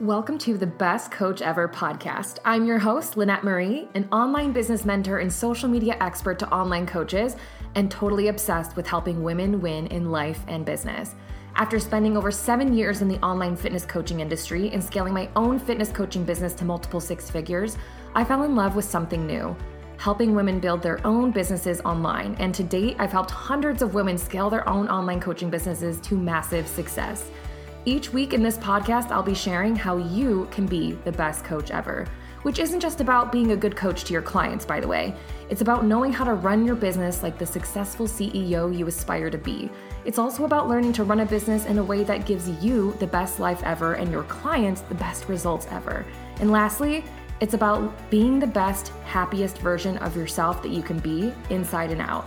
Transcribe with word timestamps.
Welcome 0.00 0.38
to 0.38 0.56
the 0.56 0.64
Best 0.64 1.10
Coach 1.10 1.42
Ever 1.42 1.66
podcast. 1.66 2.38
I'm 2.44 2.64
your 2.64 2.78
host, 2.78 3.16
Lynette 3.16 3.42
Marie, 3.42 3.88
an 3.94 4.08
online 4.12 4.52
business 4.52 4.84
mentor 4.84 5.18
and 5.18 5.32
social 5.32 5.68
media 5.68 5.96
expert 6.00 6.38
to 6.38 6.48
online 6.54 6.86
coaches, 6.86 7.34
and 7.74 7.90
totally 7.90 8.28
obsessed 8.28 8.76
with 8.76 8.86
helping 8.86 9.24
women 9.24 9.60
win 9.60 9.88
in 9.88 10.12
life 10.12 10.40
and 10.46 10.64
business. 10.64 11.16
After 11.56 11.80
spending 11.80 12.16
over 12.16 12.30
seven 12.30 12.72
years 12.72 13.02
in 13.02 13.08
the 13.08 13.18
online 13.24 13.56
fitness 13.56 13.84
coaching 13.84 14.20
industry 14.20 14.70
and 14.70 14.84
scaling 14.84 15.14
my 15.14 15.28
own 15.34 15.58
fitness 15.58 15.90
coaching 15.90 16.22
business 16.22 16.54
to 16.54 16.64
multiple 16.64 17.00
six 17.00 17.28
figures, 17.28 17.76
I 18.14 18.22
fell 18.22 18.44
in 18.44 18.54
love 18.54 18.76
with 18.76 18.84
something 18.84 19.26
new 19.26 19.56
helping 19.96 20.32
women 20.32 20.60
build 20.60 20.80
their 20.80 21.04
own 21.04 21.32
businesses 21.32 21.80
online. 21.80 22.36
And 22.38 22.54
to 22.54 22.62
date, 22.62 22.94
I've 23.00 23.10
helped 23.10 23.32
hundreds 23.32 23.82
of 23.82 23.94
women 23.94 24.16
scale 24.16 24.48
their 24.48 24.68
own 24.68 24.88
online 24.88 25.18
coaching 25.18 25.50
businesses 25.50 26.00
to 26.02 26.16
massive 26.16 26.68
success. 26.68 27.32
Each 27.84 28.12
week 28.12 28.32
in 28.34 28.42
this 28.42 28.58
podcast, 28.58 29.10
I'll 29.10 29.22
be 29.22 29.34
sharing 29.34 29.76
how 29.76 29.96
you 29.96 30.48
can 30.50 30.66
be 30.66 30.92
the 31.04 31.12
best 31.12 31.44
coach 31.44 31.70
ever, 31.70 32.06
which 32.42 32.58
isn't 32.58 32.80
just 32.80 33.00
about 33.00 33.30
being 33.30 33.52
a 33.52 33.56
good 33.56 33.76
coach 33.76 34.04
to 34.04 34.12
your 34.12 34.20
clients, 34.20 34.66
by 34.66 34.80
the 34.80 34.88
way. 34.88 35.14
It's 35.48 35.60
about 35.60 35.84
knowing 35.84 36.12
how 36.12 36.24
to 36.24 36.34
run 36.34 36.66
your 36.66 36.74
business 36.74 37.22
like 37.22 37.38
the 37.38 37.46
successful 37.46 38.06
CEO 38.06 38.76
you 38.76 38.88
aspire 38.88 39.30
to 39.30 39.38
be. 39.38 39.70
It's 40.04 40.18
also 40.18 40.44
about 40.44 40.68
learning 40.68 40.92
to 40.94 41.04
run 41.04 41.20
a 41.20 41.26
business 41.26 41.66
in 41.66 41.78
a 41.78 41.84
way 41.84 42.02
that 42.04 42.26
gives 42.26 42.48
you 42.62 42.94
the 42.98 43.06
best 43.06 43.38
life 43.38 43.62
ever 43.62 43.94
and 43.94 44.10
your 44.10 44.24
clients 44.24 44.80
the 44.82 44.94
best 44.96 45.28
results 45.28 45.66
ever. 45.70 46.04
And 46.40 46.50
lastly, 46.50 47.04
it's 47.40 47.54
about 47.54 48.10
being 48.10 48.40
the 48.40 48.46
best, 48.46 48.88
happiest 49.04 49.58
version 49.58 49.98
of 49.98 50.16
yourself 50.16 50.62
that 50.62 50.72
you 50.72 50.82
can 50.82 50.98
be 50.98 51.32
inside 51.48 51.92
and 51.92 52.00
out. 52.00 52.26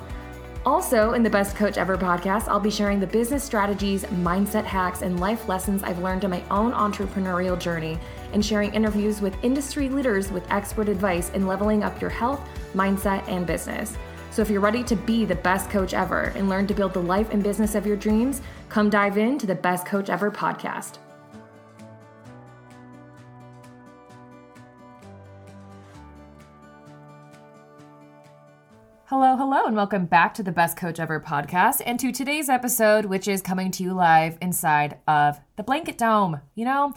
Also, 0.64 1.14
in 1.14 1.24
the 1.24 1.30
Best 1.30 1.56
Coach 1.56 1.80
Ever 1.80 1.98
podcast, 1.98 2.48
I'll 2.48 2.60
be 2.60 2.70
sharing 2.70 3.00
the 3.00 3.08
business 3.08 3.44
strategies, 3.44 4.04
mindset 4.06 4.64
hacks, 4.64 5.02
and 5.02 5.20
life 5.20 5.48
lessons 5.48 5.82
I've 5.82 5.98
learned 5.98 6.24
in 6.24 6.30
my 6.30 6.44
own 6.52 6.72
entrepreneurial 6.72 7.58
journey, 7.58 7.98
and 8.34 8.46
sharing 8.46 8.72
interviews 8.76 9.22
with 9.22 9.36
industry 9.44 9.90
leaders 9.90 10.32
with 10.32 10.50
expert 10.52 10.88
advice 10.88 11.32
in 11.32 11.48
leveling 11.48 11.84
up 11.84 12.00
your 12.00 12.12
health, 12.12 12.48
mindset, 12.76 13.28
and 13.28 13.48
business. 13.48 13.98
So, 14.30 14.44
if 14.44 14.52
you're 14.52 14.62
ready 14.62 14.84
to 14.84 14.96
be 14.96 15.26
the 15.26 15.34
best 15.34 15.72
coach 15.72 15.96
ever 15.96 16.32
and 16.36 16.48
learn 16.48 16.68
to 16.68 16.76
build 16.76 16.94
the 16.94 17.02
life 17.02 17.32
and 17.32 17.42
business 17.42 17.74
of 17.74 17.88
your 17.88 17.98
dreams, 17.98 18.44
come 18.70 18.92
dive 18.92 19.18
into 19.18 19.48
the 19.48 19.56
Best 19.56 19.88
Coach 19.88 20.12
Ever 20.12 20.30
podcast. 20.30 21.00
Hello, 29.24 29.38
hello, 29.38 29.68
and 29.68 29.76
welcome 29.76 30.08
back 30.08 30.34
to 30.34 30.42
the 30.42 30.52
Best 30.52 30.76
Coach 30.76 31.00
Ever 31.00 31.20
podcast 31.20 31.84
and 31.86 32.00
to 32.00 32.12
today's 32.12 32.50
episode, 32.50 33.06
which 33.06 33.28
is 33.28 33.44
coming 33.44 33.70
to 33.70 33.84
you 33.84 33.94
live 33.94 34.36
inside 34.42 34.98
of 35.08 35.40
the 35.58 35.64
Blanket 35.64 35.96
Dome. 36.00 36.42
You 36.56 36.66
know, 36.66 36.96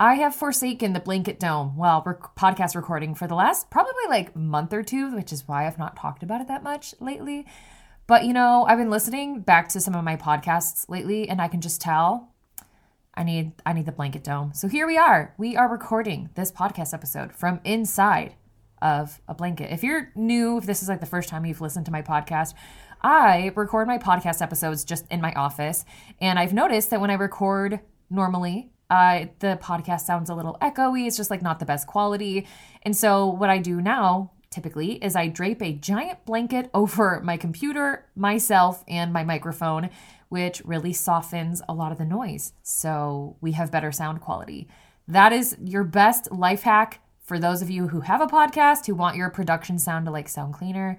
I 0.00 0.14
have 0.14 0.34
forsaken 0.34 0.94
the 0.94 1.00
Blanket 1.00 1.38
Dome 1.38 1.76
while 1.76 2.02
rec- 2.06 2.34
podcast 2.34 2.76
recording 2.76 3.14
for 3.14 3.26
the 3.26 3.34
last 3.34 3.68
probably 3.68 3.92
like 4.08 4.34
month 4.34 4.72
or 4.72 4.82
two, 4.82 5.14
which 5.14 5.34
is 5.34 5.46
why 5.46 5.66
I've 5.66 5.78
not 5.78 5.98
talked 5.98 6.22
about 6.22 6.40
it 6.40 6.48
that 6.48 6.62
much 6.62 6.94
lately. 6.98 7.44
But 8.06 8.24
you 8.24 8.32
know, 8.32 8.64
I've 8.66 8.78
been 8.78 8.88
listening 8.88 9.40
back 9.40 9.68
to 9.68 9.80
some 9.80 9.94
of 9.94 10.02
my 10.02 10.16
podcasts 10.16 10.88
lately, 10.88 11.28
and 11.28 11.42
I 11.42 11.48
can 11.48 11.60
just 11.60 11.82
tell 11.82 12.32
I 13.12 13.22
need 13.22 13.52
I 13.66 13.74
need 13.74 13.84
the 13.84 13.92
Blanket 13.92 14.24
Dome. 14.24 14.54
So 14.54 14.66
here 14.66 14.86
we 14.86 14.96
are. 14.96 15.34
We 15.36 15.58
are 15.58 15.68
recording 15.68 16.30
this 16.36 16.50
podcast 16.50 16.94
episode 16.94 17.34
from 17.34 17.60
inside 17.64 18.32
of 18.82 19.20
a 19.28 19.34
blanket. 19.34 19.72
If 19.72 19.82
you're 19.82 20.12
new, 20.14 20.58
if 20.58 20.66
this 20.66 20.82
is 20.82 20.88
like 20.88 21.00
the 21.00 21.06
first 21.06 21.28
time 21.28 21.44
you've 21.44 21.60
listened 21.60 21.86
to 21.86 21.92
my 21.92 22.02
podcast, 22.02 22.54
I 23.02 23.52
record 23.54 23.86
my 23.86 23.98
podcast 23.98 24.42
episodes 24.42 24.84
just 24.84 25.06
in 25.10 25.20
my 25.20 25.32
office. 25.34 25.84
And 26.20 26.38
I've 26.38 26.52
noticed 26.52 26.90
that 26.90 27.00
when 27.00 27.10
I 27.10 27.14
record 27.14 27.80
normally, 28.10 28.70
uh, 28.88 29.26
the 29.40 29.58
podcast 29.62 30.02
sounds 30.02 30.30
a 30.30 30.34
little 30.34 30.56
echoey. 30.62 31.06
It's 31.06 31.16
just 31.16 31.30
like 31.30 31.42
not 31.42 31.58
the 31.58 31.66
best 31.66 31.86
quality. 31.86 32.46
And 32.82 32.96
so, 32.96 33.26
what 33.26 33.50
I 33.50 33.58
do 33.58 33.80
now 33.80 34.32
typically 34.50 34.92
is 35.04 35.16
I 35.16 35.28
drape 35.28 35.62
a 35.62 35.72
giant 35.72 36.24
blanket 36.24 36.70
over 36.74 37.20
my 37.24 37.36
computer, 37.36 38.06
myself, 38.14 38.84
and 38.88 39.12
my 39.12 39.24
microphone, 39.24 39.90
which 40.28 40.62
really 40.64 40.92
softens 40.92 41.62
a 41.68 41.74
lot 41.74 41.92
of 41.92 41.98
the 41.98 42.04
noise. 42.04 42.52
So, 42.62 43.36
we 43.40 43.52
have 43.52 43.72
better 43.72 43.90
sound 43.92 44.20
quality. 44.20 44.68
That 45.08 45.32
is 45.32 45.56
your 45.62 45.84
best 45.84 46.30
life 46.32 46.62
hack 46.62 47.00
for 47.26 47.40
those 47.40 47.60
of 47.60 47.68
you 47.68 47.88
who 47.88 48.00
have 48.00 48.20
a 48.20 48.26
podcast 48.28 48.86
who 48.86 48.94
want 48.94 49.16
your 49.16 49.28
production 49.30 49.80
sound 49.80 50.06
to 50.06 50.12
like 50.12 50.28
sound 50.28 50.54
cleaner, 50.54 50.96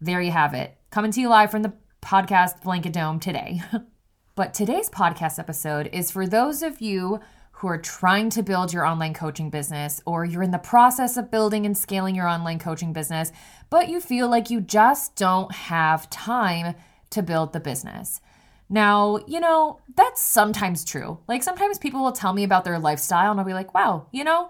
there 0.00 0.22
you 0.22 0.30
have 0.30 0.54
it. 0.54 0.74
Coming 0.90 1.10
to 1.12 1.20
you 1.20 1.28
live 1.28 1.50
from 1.50 1.62
the 1.62 1.74
podcast 2.00 2.62
Blanket 2.62 2.94
Dome 2.94 3.20
today. 3.20 3.60
but 4.34 4.54
today's 4.54 4.88
podcast 4.88 5.38
episode 5.38 5.90
is 5.92 6.10
for 6.10 6.26
those 6.26 6.62
of 6.62 6.80
you 6.80 7.20
who 7.52 7.68
are 7.68 7.76
trying 7.76 8.30
to 8.30 8.42
build 8.42 8.72
your 8.72 8.86
online 8.86 9.12
coaching 9.12 9.50
business 9.50 10.00
or 10.06 10.24
you're 10.24 10.42
in 10.42 10.50
the 10.50 10.58
process 10.58 11.18
of 11.18 11.30
building 11.30 11.66
and 11.66 11.76
scaling 11.76 12.14
your 12.14 12.26
online 12.26 12.58
coaching 12.58 12.94
business, 12.94 13.30
but 13.68 13.90
you 13.90 14.00
feel 14.00 14.30
like 14.30 14.48
you 14.48 14.62
just 14.62 15.14
don't 15.14 15.52
have 15.52 16.08
time 16.08 16.74
to 17.10 17.22
build 17.22 17.52
the 17.52 17.60
business. 17.60 18.22
Now, 18.70 19.18
you 19.26 19.40
know, 19.40 19.80
that's 19.94 20.22
sometimes 20.22 20.86
true. 20.86 21.18
Like 21.28 21.42
sometimes 21.42 21.78
people 21.78 22.02
will 22.02 22.12
tell 22.12 22.32
me 22.32 22.44
about 22.44 22.64
their 22.64 22.78
lifestyle 22.78 23.30
and 23.30 23.38
I'll 23.38 23.46
be 23.46 23.52
like, 23.52 23.74
wow, 23.74 24.06
you 24.10 24.24
know, 24.24 24.48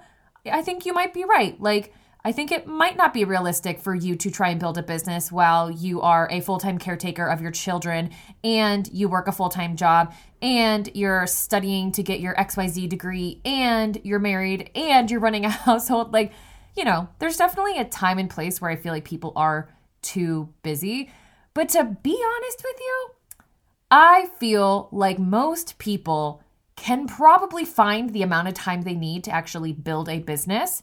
I 0.50 0.62
think 0.62 0.86
you 0.86 0.92
might 0.92 1.12
be 1.12 1.24
right. 1.24 1.60
Like, 1.60 1.92
I 2.26 2.32
think 2.32 2.50
it 2.50 2.66
might 2.66 2.96
not 2.96 3.14
be 3.14 3.24
realistic 3.24 3.78
for 3.78 3.94
you 3.94 4.16
to 4.16 4.32
try 4.32 4.48
and 4.48 4.58
build 4.58 4.78
a 4.78 4.82
business 4.82 5.30
while 5.30 5.70
you 5.70 6.00
are 6.00 6.28
a 6.28 6.40
full 6.40 6.58
time 6.58 6.76
caretaker 6.76 7.24
of 7.24 7.40
your 7.40 7.52
children 7.52 8.10
and 8.42 8.88
you 8.92 9.08
work 9.08 9.28
a 9.28 9.32
full 9.32 9.48
time 9.48 9.76
job 9.76 10.12
and 10.42 10.90
you're 10.92 11.28
studying 11.28 11.92
to 11.92 12.02
get 12.02 12.18
your 12.18 12.34
XYZ 12.34 12.88
degree 12.88 13.40
and 13.44 14.00
you're 14.02 14.18
married 14.18 14.70
and 14.74 15.08
you're 15.08 15.20
running 15.20 15.44
a 15.44 15.48
household. 15.66 16.12
Like, 16.12 16.32
you 16.76 16.84
know, 16.84 17.08
there's 17.20 17.36
definitely 17.36 17.78
a 17.78 17.84
time 17.84 18.18
and 18.18 18.28
place 18.28 18.60
where 18.60 18.72
I 18.72 18.76
feel 18.76 18.92
like 18.92 19.04
people 19.04 19.32
are 19.36 19.68
too 20.02 20.52
busy. 20.62 21.12
But 21.54 21.68
to 21.70 21.84
be 21.84 22.20
honest 22.26 22.64
with 22.64 22.80
you, 22.80 23.10
I 23.88 24.30
feel 24.40 24.88
like 24.90 25.20
most 25.20 25.78
people 25.78 26.42
can 26.76 27.06
probably 27.06 27.64
find 27.64 28.12
the 28.12 28.22
amount 28.22 28.48
of 28.48 28.54
time 28.54 28.82
they 28.82 28.94
need 28.94 29.25
to 29.25 29.31
actually 29.31 29.72
build 29.72 30.09
a 30.09 30.19
business. 30.20 30.82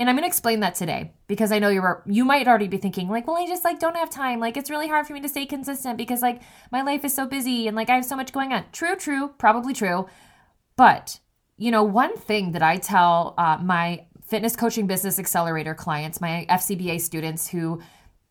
And 0.00 0.08
I'm 0.08 0.16
going 0.16 0.24
to 0.24 0.28
explain 0.28 0.60
that 0.60 0.74
today 0.74 1.12
because 1.28 1.52
I 1.52 1.58
know 1.60 1.68
you're 1.68 2.02
you 2.06 2.24
might 2.24 2.48
already 2.48 2.66
be 2.66 2.78
thinking 2.78 3.08
like, 3.08 3.26
well, 3.26 3.36
I 3.36 3.46
just 3.46 3.62
like 3.62 3.78
don't 3.78 3.96
have 3.96 4.10
time. 4.10 4.40
Like 4.40 4.56
it's 4.56 4.70
really 4.70 4.88
hard 4.88 5.06
for 5.06 5.12
me 5.12 5.20
to 5.20 5.28
stay 5.28 5.46
consistent 5.46 5.96
because 5.96 6.22
like 6.22 6.42
my 6.72 6.82
life 6.82 7.04
is 7.04 7.14
so 7.14 7.26
busy 7.26 7.68
and 7.68 7.76
like 7.76 7.88
I 7.88 7.94
have 7.94 8.04
so 8.04 8.16
much 8.16 8.32
going 8.32 8.52
on. 8.52 8.64
True, 8.72 8.96
true, 8.96 9.28
probably 9.38 9.74
true. 9.74 10.08
But, 10.76 11.20
you 11.56 11.70
know, 11.70 11.84
one 11.84 12.16
thing 12.16 12.52
that 12.52 12.62
I 12.62 12.78
tell 12.78 13.34
uh, 13.38 13.58
my 13.62 14.06
fitness 14.24 14.56
coaching 14.56 14.86
business 14.86 15.18
accelerator 15.18 15.74
clients, 15.74 16.20
my 16.20 16.46
FCBA 16.48 17.00
students 17.00 17.48
who 17.48 17.80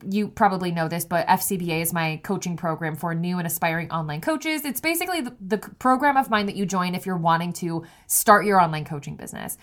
you 0.09 0.27
probably 0.27 0.71
know 0.71 0.87
this, 0.87 1.05
but 1.05 1.27
FCBA 1.27 1.81
is 1.81 1.93
my 1.93 2.19
coaching 2.23 2.57
program 2.57 2.95
for 2.95 3.13
new 3.13 3.37
and 3.37 3.47
aspiring 3.47 3.91
online 3.91 4.21
coaches. 4.21 4.65
It's 4.65 4.81
basically 4.81 5.21
the, 5.21 5.35
the, 5.39 5.57
program 5.57 6.17
of 6.17 6.29
mine 6.29 6.45
that 6.47 6.55
you 6.55 6.65
join 6.65 6.95
if 6.95 7.05
you're 7.05 7.17
wanting 7.17 7.53
to 7.53 7.85
start 8.07 8.45
your 8.45 8.61
online 8.61 8.85
coaching 8.85 9.15
business. 9.15 9.57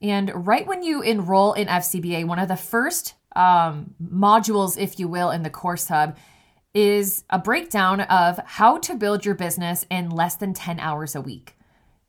And 0.00 0.46
right 0.46 0.66
when 0.66 0.82
you 0.82 1.02
enroll 1.02 1.52
in 1.52 1.68
FCBA, 1.68 2.26
one 2.26 2.38
of 2.38 2.48
the 2.48 2.56
first 2.56 3.14
um, 3.36 3.94
modules, 4.02 4.78
if 4.78 4.98
you 4.98 5.08
will, 5.08 5.30
in 5.30 5.42
the 5.42 5.50
course 5.50 5.88
hub 5.88 6.16
is 6.74 7.24
a 7.30 7.38
breakdown 7.38 8.00
of 8.00 8.38
how 8.44 8.78
to 8.78 8.94
build 8.94 9.24
your 9.24 9.34
business 9.34 9.86
in 9.90 10.10
less 10.10 10.36
than 10.36 10.54
10 10.54 10.80
hours 10.80 11.14
a 11.14 11.20
week 11.20 11.54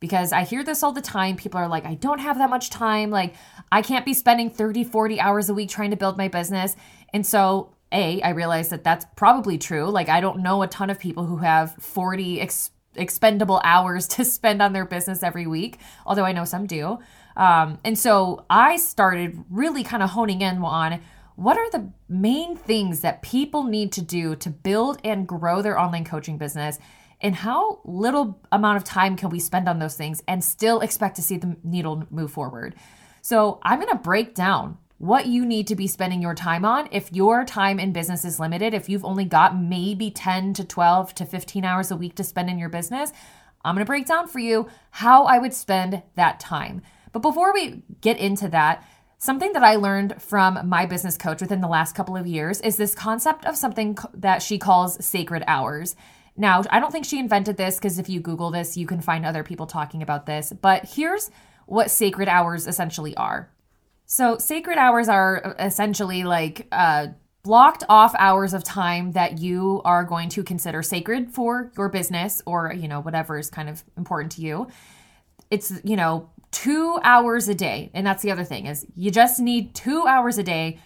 because 0.04 0.34
I 0.34 0.44
hear 0.44 0.66
this 0.66 0.84
all 0.84 0.92
the 0.92 1.00
time. 1.00 1.38
People 1.38 1.62
are 1.62 1.70
like, 1.70 1.86
I 1.86 1.94
don't 1.94 2.20
have 2.20 2.38
that 2.40 2.50
much 2.50 2.70
time. 2.70 3.10
Like, 3.10 3.36
I 3.72 3.82
can't 3.82 4.04
be 4.04 4.14
spending 4.14 4.50
30, 4.50 4.84
40 4.84 5.18
hours 5.22 5.48
a 5.48 5.54
week 5.54 5.70
trying 5.70 5.92
to 5.92 5.96
build 5.96 6.18
my 6.18 6.28
business. 6.28 6.76
And 7.14 7.26
so 7.26 7.76
a, 7.92 8.22
I 8.22 8.30
realize 8.30 8.70
that 8.70 8.84
that's 8.84 9.06
probably 9.16 9.58
true. 9.58 9.90
Like, 9.90 10.10
I 10.10 10.20
don't 10.20 10.40
know 10.40 10.64
a 10.64 10.68
ton 10.68 10.90
of 10.90 11.00
people 11.00 11.26
who 11.26 11.38
have 11.38 11.76
40 11.76 12.42
ex- 12.42 12.72
expendable 12.96 13.62
hours 13.64 14.08
to 14.10 14.26
spend 14.26 14.62
on 14.62 14.74
their 14.74 14.86
business 14.86 15.24
every 15.24 15.48
week, 15.48 15.80
although 16.06 16.26
I 16.26 16.32
know 16.32 16.46
some 16.46 16.66
do. 16.66 17.00
Um, 17.38 17.80
and 17.84 17.98
so 17.98 18.46
I 18.50 18.78
started 18.78 19.44
really 19.50 19.84
kind 19.84 20.04
of 20.04 20.12
honing 20.12 20.42
in 20.42 20.58
on 20.64 21.02
what 21.36 21.58
are 21.58 21.70
the 21.72 21.92
main 22.08 22.56
things 22.56 23.02
that 23.02 23.22
people 23.22 23.64
need 23.64 23.92
to 23.94 24.02
do 24.02 24.36
to 24.36 24.50
build 24.50 25.00
and 25.04 25.28
grow 25.28 25.62
their 25.62 25.80
online 25.80 26.06
coaching 26.06 26.38
business 26.38 26.78
and 27.22 27.36
how 27.36 27.80
little 27.86 28.40
amount 28.52 28.78
of 28.78 28.84
time 28.84 29.16
can 29.16 29.30
we 29.30 29.40
spend 29.40 29.68
on 29.68 29.80
those 29.80 29.96
things 29.96 30.22
and 30.28 30.44
still 30.44 30.82
expect 30.82 31.16
to 31.16 31.22
see 31.22 31.38
the 31.38 31.56
needle 31.64 32.04
move 32.12 32.32
forward 32.32 32.76
so 33.22 33.60
i'm 33.64 33.80
going 33.80 33.90
to 33.90 33.98
break 33.98 34.36
down 34.36 34.78
what 35.04 35.26
you 35.26 35.46
need 35.46 35.68
to 35.68 35.76
be 35.76 35.86
spending 35.86 36.22
your 36.22 36.34
time 36.34 36.64
on. 36.64 36.88
If 36.90 37.12
your 37.12 37.44
time 37.44 37.78
in 37.78 37.92
business 37.92 38.24
is 38.24 38.40
limited, 38.40 38.74
if 38.74 38.88
you've 38.88 39.04
only 39.04 39.26
got 39.26 39.60
maybe 39.60 40.10
10 40.10 40.54
to 40.54 40.64
12 40.64 41.14
to 41.16 41.26
15 41.26 41.66
hours 41.66 41.92
a 41.92 41.98
week 41.98 42.16
to 42.16 42.24
spend 42.24 42.50
in 42.50 42.58
your 42.58 42.70
business, 42.70 43.12
I'm 43.66 43.76
to 43.76 43.84
break 43.84 44.08
down 44.08 44.30
for 44.30 44.40
you 44.40 44.70
how 44.92 45.26
I 45.26 45.40
would 45.40 45.54
spend 45.54 46.04
that 46.16 46.40
time. 46.40 46.84
But 47.12 47.20
before 47.20 47.54
we 47.54 47.84
get 48.00 48.18
into 48.18 48.48
that, 48.48 48.88
something 49.18 49.52
that 49.52 49.62
I 49.62 49.76
learned 49.76 50.22
from 50.22 50.70
my 50.70 50.86
business 50.86 51.18
coach 51.18 51.42
within 51.42 51.60
the 51.60 51.68
last 51.68 51.96
couple 51.96 52.16
of 52.16 52.26
years 52.26 52.62
is 52.62 52.78
this 52.78 52.96
concept 52.96 53.44
of 53.44 53.58
something 53.58 53.98
that 54.14 54.42
she 54.42 54.58
calls 54.58 55.06
sacred 55.06 55.44
hours. 55.48 55.98
Now, 56.38 56.64
I 56.70 56.80
don't 56.80 56.94
think 56.94 57.04
she 57.04 57.20
invented 57.20 57.58
this 57.58 57.76
because 57.76 58.00
if 58.00 58.08
you 58.08 58.22
Google 58.22 58.52
this, 58.52 58.78
you 58.78 58.88
can 58.88 59.02
find 59.02 59.26
other 59.26 59.44
people 59.44 59.66
talking 59.66 60.02
about 60.02 60.28
this. 60.28 60.54
But 60.54 60.86
here's 60.96 61.30
what 61.66 61.92
sacred 61.92 62.30
hours 62.30 62.68
essentially 62.68 63.18
are. 63.18 63.53
So, 64.14 64.38
sacred 64.38 64.78
hours 64.78 65.10
are 65.10 65.56
essentially 65.58 66.24
like 66.24 66.68
uh, 66.72 67.08
blocked 67.42 67.84
off 67.90 68.14
hours 68.20 68.54
of 68.54 68.64
time 68.64 69.14
that 69.14 69.40
you 69.40 69.82
are 69.86 70.04
going 70.04 70.30
to 70.30 70.44
consider 70.44 70.84
sacred 70.84 71.32
for 71.32 71.72
your 71.76 71.90
business 71.90 72.40
or, 72.46 72.72
you 72.72 72.88
know, 72.88 73.00
whatever 73.00 73.40
is 73.40 73.50
kind 73.50 73.70
of 73.70 73.84
important 73.98 74.34
to 74.34 74.42
you. 74.42 74.68
It's, 75.50 75.74
you 75.84 75.96
know, 75.96 76.30
two 76.52 77.00
hours 77.02 77.50
a 77.50 77.56
day. 77.56 77.90
And 77.96 78.06
that's 78.06 78.22
the 78.22 78.30
other 78.30 78.44
thing 78.44 78.68
is 78.68 78.86
you 78.96 79.10
just 79.10 79.40
need 79.40 79.74
two 79.74 80.06
hours 80.06 80.38
a 80.38 80.44
day 80.44 80.78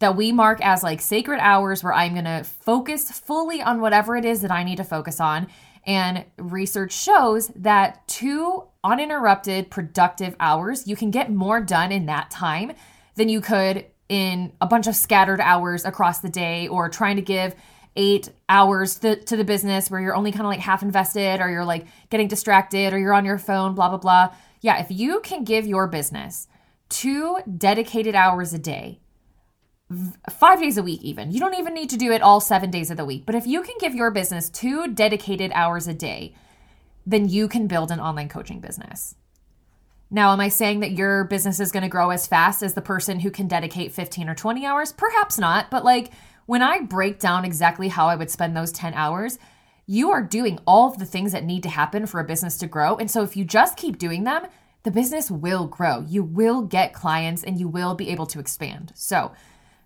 that 0.00 0.14
we 0.14 0.30
mark 0.30 0.60
as 0.62 0.82
like 0.82 1.00
sacred 1.00 1.40
hours 1.40 1.82
where 1.82 1.94
I'm 1.94 2.12
going 2.12 2.26
to 2.26 2.44
focus 2.44 3.10
fully 3.18 3.62
on 3.62 3.80
whatever 3.80 4.14
it 4.14 4.26
is 4.26 4.42
that 4.42 4.50
I 4.50 4.62
need 4.62 4.76
to 4.76 4.84
focus 4.84 5.20
on. 5.20 5.46
And 5.88 6.26
research 6.36 6.92
shows 6.92 7.48
that 7.56 8.06
two 8.06 8.64
uninterrupted, 8.84 9.70
productive 9.70 10.36
hours, 10.38 10.86
you 10.86 10.96
can 10.96 11.10
get 11.10 11.32
more 11.32 11.62
done 11.62 11.92
in 11.92 12.04
that 12.06 12.30
time 12.30 12.72
than 13.14 13.30
you 13.30 13.40
could 13.40 13.86
in 14.10 14.52
a 14.60 14.66
bunch 14.66 14.86
of 14.86 14.94
scattered 14.94 15.40
hours 15.40 15.86
across 15.86 16.20
the 16.20 16.28
day 16.28 16.68
or 16.68 16.90
trying 16.90 17.16
to 17.16 17.22
give 17.22 17.54
eight 17.96 18.28
hours 18.50 18.98
to, 18.98 19.16
to 19.16 19.36
the 19.36 19.44
business 19.44 19.90
where 19.90 19.98
you're 19.98 20.14
only 20.14 20.30
kind 20.30 20.42
of 20.42 20.48
like 20.48 20.60
half 20.60 20.82
invested 20.82 21.40
or 21.40 21.50
you're 21.50 21.64
like 21.64 21.86
getting 22.10 22.28
distracted 22.28 22.92
or 22.92 22.98
you're 22.98 23.14
on 23.14 23.24
your 23.24 23.38
phone, 23.38 23.74
blah, 23.74 23.88
blah, 23.88 23.96
blah. 23.96 24.34
Yeah, 24.60 24.80
if 24.80 24.90
you 24.90 25.20
can 25.20 25.42
give 25.42 25.66
your 25.66 25.86
business 25.86 26.48
two 26.90 27.38
dedicated 27.56 28.14
hours 28.14 28.52
a 28.52 28.58
day, 28.58 29.00
five 30.30 30.60
days 30.60 30.76
a 30.76 30.82
week, 30.82 31.02
even. 31.02 31.30
You 31.30 31.40
don't 31.40 31.58
even 31.58 31.74
need 31.74 31.90
to 31.90 31.96
do 31.96 32.12
it 32.12 32.22
all 32.22 32.40
seven 32.40 32.70
days 32.70 32.90
of 32.90 32.96
the 32.96 33.04
week. 33.04 33.24
But 33.24 33.34
if 33.34 33.46
you 33.46 33.62
can 33.62 33.76
give 33.80 33.94
your 33.94 34.10
business 34.10 34.50
two 34.50 34.88
dedicated 34.88 35.50
hours 35.54 35.88
a 35.88 35.94
day, 35.94 36.34
then 37.06 37.28
you 37.28 37.48
can 37.48 37.66
build 37.66 37.90
an 37.90 38.00
online 38.00 38.28
coaching 38.28 38.60
business. 38.60 39.14
Now, 40.10 40.32
am 40.32 40.40
I 40.40 40.48
saying 40.48 40.80
that 40.80 40.92
your 40.92 41.24
business 41.24 41.60
is 41.60 41.72
going 41.72 41.82
to 41.82 41.88
grow 41.88 42.10
as 42.10 42.26
fast 42.26 42.62
as 42.62 42.74
the 42.74 42.82
person 42.82 43.20
who 43.20 43.30
can 43.30 43.46
dedicate 43.46 43.92
15 43.92 44.28
or 44.28 44.34
20 44.34 44.64
hours? 44.64 44.92
Perhaps 44.92 45.38
not. 45.38 45.70
But 45.70 45.84
like 45.84 46.12
when 46.46 46.62
I 46.62 46.80
break 46.80 47.18
down 47.18 47.44
exactly 47.44 47.88
how 47.88 48.08
I 48.08 48.16
would 48.16 48.30
spend 48.30 48.56
those 48.56 48.72
10 48.72 48.94
hours, 48.94 49.38
you 49.86 50.10
are 50.10 50.22
doing 50.22 50.58
all 50.66 50.90
of 50.90 50.98
the 50.98 51.06
things 51.06 51.32
that 51.32 51.44
need 51.44 51.62
to 51.62 51.68
happen 51.68 52.06
for 52.06 52.20
a 52.20 52.24
business 52.24 52.56
to 52.58 52.66
grow. 52.66 52.96
And 52.96 53.10
so 53.10 53.22
if 53.22 53.36
you 53.36 53.44
just 53.44 53.76
keep 53.76 53.98
doing 53.98 54.24
them, 54.24 54.46
the 54.82 54.90
business 54.90 55.30
will 55.30 55.66
grow. 55.66 56.04
You 56.06 56.22
will 56.22 56.62
get 56.62 56.94
clients 56.94 57.42
and 57.42 57.58
you 57.58 57.68
will 57.68 57.94
be 57.94 58.08
able 58.10 58.26
to 58.26 58.38
expand. 58.38 58.92
So, 58.94 59.32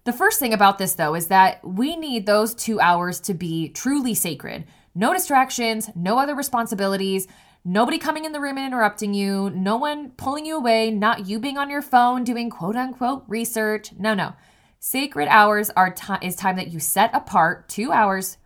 the 0.04 0.12
first 0.12 0.40
thing 0.40 0.52
about 0.52 0.78
this, 0.78 0.94
though, 0.94 1.14
is 1.14 1.28
that 1.28 1.64
we 1.66 1.96
need 1.96 2.26
those 2.26 2.54
two 2.54 2.80
hours 2.80 3.20
to 3.20 3.34
be 3.34 3.68
truly 3.68 4.14
sacred. 4.14 4.64
No 4.94 5.12
distractions, 5.12 5.90
no 5.94 6.18
other 6.18 6.34
responsibilities, 6.34 7.28
nobody 7.64 7.98
coming 7.98 8.24
in 8.24 8.32
the 8.32 8.40
room 8.40 8.58
and 8.58 8.66
interrupting 8.66 9.14
you, 9.14 9.50
no 9.50 9.76
one 9.76 10.10
pulling 10.10 10.44
you 10.44 10.56
away, 10.56 10.90
not 10.90 11.26
you 11.26 11.38
being 11.38 11.56
on 11.56 11.70
your 11.70 11.82
phone 11.82 12.24
doing 12.24 12.50
quote 12.50 12.76
unquote 12.76 13.24
research. 13.28 13.92
No, 13.98 14.12
no. 14.14 14.34
Sacred 14.80 15.28
hours 15.28 15.70
are 15.70 15.94
time 15.94 16.18
is 16.22 16.34
time 16.34 16.56
that 16.56 16.72
you 16.72 16.80
set 16.80 17.14
apart, 17.14 17.68
2 17.68 17.92
hours 17.92 18.38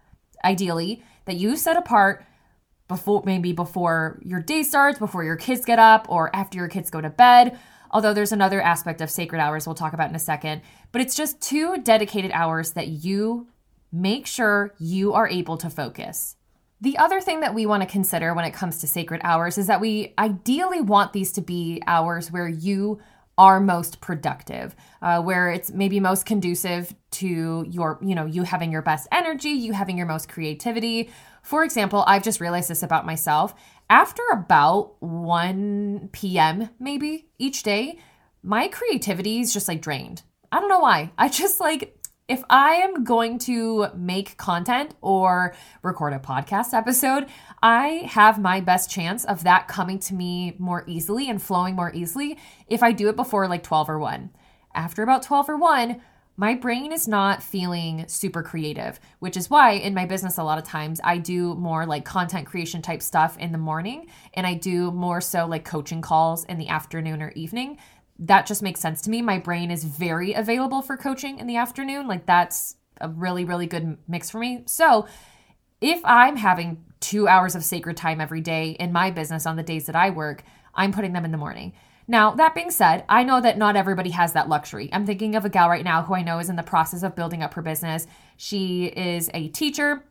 ideally, 0.45 1.03
that 1.25 1.37
you 1.37 1.57
set 1.57 1.79
apart 1.79 2.25
before 2.89 3.23
maybe 3.25 3.53
before 3.53 4.21
your 4.23 4.41
day 4.41 4.63
starts, 4.63 4.99
before 4.99 5.25
your 5.25 5.37
kids 5.37 5.65
get 5.65 5.79
up 5.79 6.07
or 6.11 6.35
after 6.37 6.59
your 6.59 6.69
kids 6.69 6.91
go 6.91 7.01
to 7.01 7.09
bed 7.09 7.59
although 7.91 8.15
there's 8.15 8.33
another 8.33 8.61
aspect 8.61 9.01
of 9.01 9.11
sacred 9.11 9.41
hours 9.41 9.67
we'll 9.67 9.75
talk 9.75 9.93
about 9.93 10.11
in 10.11 10.17
a 10.17 10.21
second. 10.21 10.63
But 10.93 11.03
it's 11.03 11.17
just 11.17 11.41
two 11.41 11.79
dedicated 11.83 12.31
hours 12.33 12.73
that 12.73 12.89
you 12.89 13.49
make 13.93 14.27
sure 14.27 14.75
you 14.79 15.15
are 15.15 15.29
able 15.29 15.57
to 15.59 15.71
focus. 15.71 16.37
The 16.81 16.99
other 16.99 17.21
thing 17.21 17.41
that 17.41 17.55
we 17.55 17.65
want 17.65 17.83
to 17.83 17.89
consider 17.89 18.35
when 18.35 18.45
it 18.45 18.53
comes 18.53 18.81
to 18.81 18.87
sacred 18.87 19.23
hours 19.25 19.57
is 19.57 19.67
that 19.67 19.81
we 19.81 20.13
ideally 20.19 20.83
want 20.83 21.13
these 21.13 21.33
to 21.33 21.41
be 21.41 21.83
hours 21.87 22.31
where 22.31 22.49
you 22.49 23.01
are 23.39 23.61
most 23.61 24.01
productive, 24.01 24.75
uh, 25.03 25.21
where 25.21 25.51
it's 25.51 25.71
maybe 25.71 26.01
most 26.01 26.25
conducive 26.25 26.95
to 27.11 27.67
your, 27.69 27.99
you 28.03 28.15
know, 28.15 28.25
you 28.25 28.43
having 28.43 28.73
your 28.73 28.83
best 28.83 29.07
energy, 29.13 29.51
you 29.51 29.73
having 29.73 29.99
your 29.99 30.07
most 30.07 30.29
creativity. 30.29 31.11
For 31.43 31.63
example, 31.63 32.03
I've 32.07 32.23
just 32.23 32.41
realized 32.41 32.71
this 32.71 32.83
about 32.83 33.05
myself. 33.07 33.55
After 33.89 34.23
about 34.33 35.01
1 35.01 36.09
p.m., 36.11 36.71
maybe 36.81 37.29
each 37.39 37.63
day, 37.63 37.99
my 38.43 38.67
creativity 38.67 39.39
is 39.39 39.53
just 39.53 39.69
like 39.69 39.81
drained. 39.81 40.23
I 40.51 40.59
don't 40.59 40.69
know 40.69 40.81
why. 40.81 41.13
I 41.19 41.29
just 41.29 41.61
like, 41.61 41.97
if 42.27 42.43
I 42.51 42.75
am 42.75 43.05
going 43.05 43.39
to 43.41 43.87
make 43.95 44.37
content 44.37 44.97
or 45.01 45.55
record 45.85 46.15
a 46.15 46.19
podcast 46.19 46.75
episode, 46.75 47.27
I 47.63 48.09
have 48.11 48.41
my 48.41 48.61
best 48.61 48.91
chance 48.91 49.25
of 49.25 49.45
that 49.45 49.69
coming 49.69 50.01
to 50.01 50.15
me 50.15 50.57
more 50.59 50.83
easily 50.89 51.31
and 51.31 51.41
flowing 51.41 51.77
more 51.77 51.93
easily 51.95 52.39
if 52.67 52.83
I 52.83 52.91
do 52.91 53.09
it 53.09 53.15
before 53.15 53.47
like 53.47 53.63
12 53.63 53.89
or 53.89 53.99
1. 54.01 54.31
After 54.75 55.05
about 55.05 55.23
12 55.23 55.49
or 55.51 55.57
1, 55.57 56.01
my 56.37 56.55
brain 56.55 56.93
is 56.93 57.09
not 57.09 57.43
feeling 57.43 58.05
super 58.09 58.43
creative, 58.43 59.01
which 59.21 59.37
is 59.37 59.49
why 59.49 59.73
in 59.73 59.95
my 59.95 60.05
business, 60.05 60.37
a 60.37 60.45
lot 60.45 60.59
of 60.59 60.65
times 60.65 61.01
I 61.03 61.19
do 61.19 61.55
more 61.55 61.87
like 61.87 62.05
content 62.05 62.47
creation 62.47 62.83
type 62.83 63.03
stuff 63.03 63.39
in 63.39 63.53
the 63.53 63.59
morning 63.59 64.09
and 64.35 64.47
I 64.47 64.55
do 64.55 64.91
more 64.91 65.21
so 65.21 65.47
like 65.47 65.65
coaching 65.65 66.03
calls 66.03 66.45
in 66.45 66.59
the 66.59 66.69
afternoon 66.69 67.23
or 67.23 67.31
evening. 67.31 67.79
That 68.19 68.47
just 68.47 68.63
makes 68.63 68.81
sense 68.81 69.01
to 69.03 69.11
me. 69.11 69.23
My 69.23 69.39
brain 69.39 69.71
is 69.71 69.85
very 69.85 70.35
available 70.35 70.83
for 70.83 70.97
coaching 70.97 71.39
in 71.39 71.47
the 71.47 71.57
afternoon. 71.57 72.07
Like 72.07 72.27
that's 72.27 72.77
a 73.01 73.09
really, 73.09 73.45
really 73.45 73.67
good 73.67 73.97
mix 74.07 74.31
for 74.31 74.39
me. 74.39 74.63
So 74.67 75.07
if 75.81 76.01
I'm 76.05 76.37
having 76.37 76.85
two 77.01 77.29
hours 77.29 77.55
of 77.55 77.65
sacred 77.65 77.97
time 77.97 78.21
every 78.21 78.41
day 78.41 78.71
in 78.71 78.93
my 78.93 79.11
business 79.11 79.47
on 79.47 79.57
the 79.57 79.63
days 79.63 79.87
that 79.87 79.97
I 79.97 80.11
work, 80.11 80.43
I'm 80.75 80.93
putting 80.93 81.13
them 81.13 81.25
in 81.25 81.33
the 81.33 81.39
morning. 81.39 81.73
Now, 82.09 82.33
that 82.33 82.55
being 82.55 82.71
said, 82.71 83.05
I 83.09 83.25
know 83.25 83.41
that 83.41 83.59
not 83.59 83.75
everybody 83.75 84.11
has 84.11 84.33
that 84.35 84.49
luxury. 84.49 84.89
I'm 84.93 85.07
thinking 85.07 85.35
of 85.35 85.45
a 85.45 85.49
gal 85.49 85.69
right 85.69 85.85
now 85.85 86.03
who 86.03 86.15
I 86.15 86.23
know 86.23 86.39
is 86.39 86.49
in 86.49 86.57
the 86.57 86.63
process 86.63 87.03
of 87.03 87.17
building 87.17 87.43
up 87.43 87.55
her 87.55 87.63
business. 87.63 88.07
She 88.37 88.87
is 88.87 89.29
a 89.35 89.49
teacher. 89.49 90.05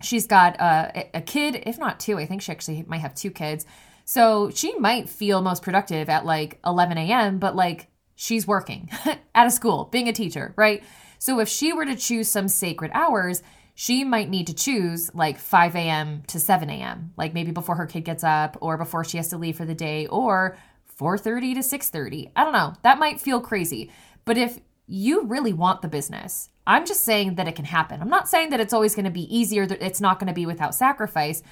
She's 0.00 0.26
got 0.26 0.56
a, 0.60 1.08
a 1.14 1.20
kid, 1.20 1.62
if 1.66 1.78
not 1.78 1.98
two. 1.98 2.18
I 2.18 2.26
think 2.26 2.42
she 2.42 2.52
actually 2.52 2.84
might 2.86 3.00
have 3.00 3.14
two 3.14 3.30
kids. 3.30 3.66
So 4.04 4.50
she 4.50 4.74
might 4.78 5.08
feel 5.08 5.42
most 5.42 5.62
productive 5.62 6.08
at 6.08 6.24
like 6.24 6.60
11 6.64 6.98
a.m., 6.98 7.38
but 7.38 7.56
like 7.56 7.88
she's 8.14 8.46
working 8.46 8.88
at 9.34 9.46
a 9.46 9.50
school, 9.50 9.88
being 9.90 10.08
a 10.08 10.12
teacher, 10.12 10.54
right? 10.56 10.82
So 11.18 11.40
if 11.40 11.48
she 11.48 11.72
were 11.72 11.84
to 11.84 11.96
choose 11.96 12.28
some 12.28 12.48
sacred 12.48 12.90
hours, 12.94 13.42
she 13.74 14.04
might 14.04 14.28
need 14.28 14.48
to 14.48 14.54
choose 14.54 15.12
like 15.14 15.38
5 15.38 15.76
a.m. 15.76 16.22
to 16.28 16.38
7 16.38 16.68
a.m., 16.68 17.12
like 17.16 17.32
maybe 17.32 17.52
before 17.52 17.76
her 17.76 17.86
kid 17.86 18.04
gets 18.04 18.22
up 18.22 18.58
or 18.60 18.76
before 18.76 19.04
she 19.04 19.16
has 19.16 19.28
to 19.28 19.38
leave 19.38 19.56
for 19.56 19.64
the 19.64 19.74
day 19.74 20.06
or 20.06 20.56
4:30 20.98 21.54
to 21.54 21.62
6:30. 21.62 22.30
I 22.36 22.44
don't 22.44 22.52
know. 22.52 22.74
That 22.82 22.98
might 22.98 23.20
feel 23.20 23.40
crazy. 23.40 23.90
But 24.24 24.38
if 24.38 24.60
you 24.86 25.24
really 25.24 25.52
want 25.52 25.82
the 25.82 25.88
business, 25.88 26.50
I'm 26.66 26.86
just 26.86 27.02
saying 27.02 27.36
that 27.36 27.48
it 27.48 27.56
can 27.56 27.64
happen. 27.64 28.00
I'm 28.00 28.08
not 28.08 28.28
saying 28.28 28.50
that 28.50 28.60
it's 28.60 28.72
always 28.72 28.94
going 28.94 29.04
to 29.04 29.10
be 29.10 29.34
easier 29.36 29.66
that 29.66 29.82
it's 29.82 30.00
not 30.00 30.18
going 30.18 30.28
to 30.28 30.34
be 30.34 30.46
without 30.46 30.74
sacrifice, 30.74 31.42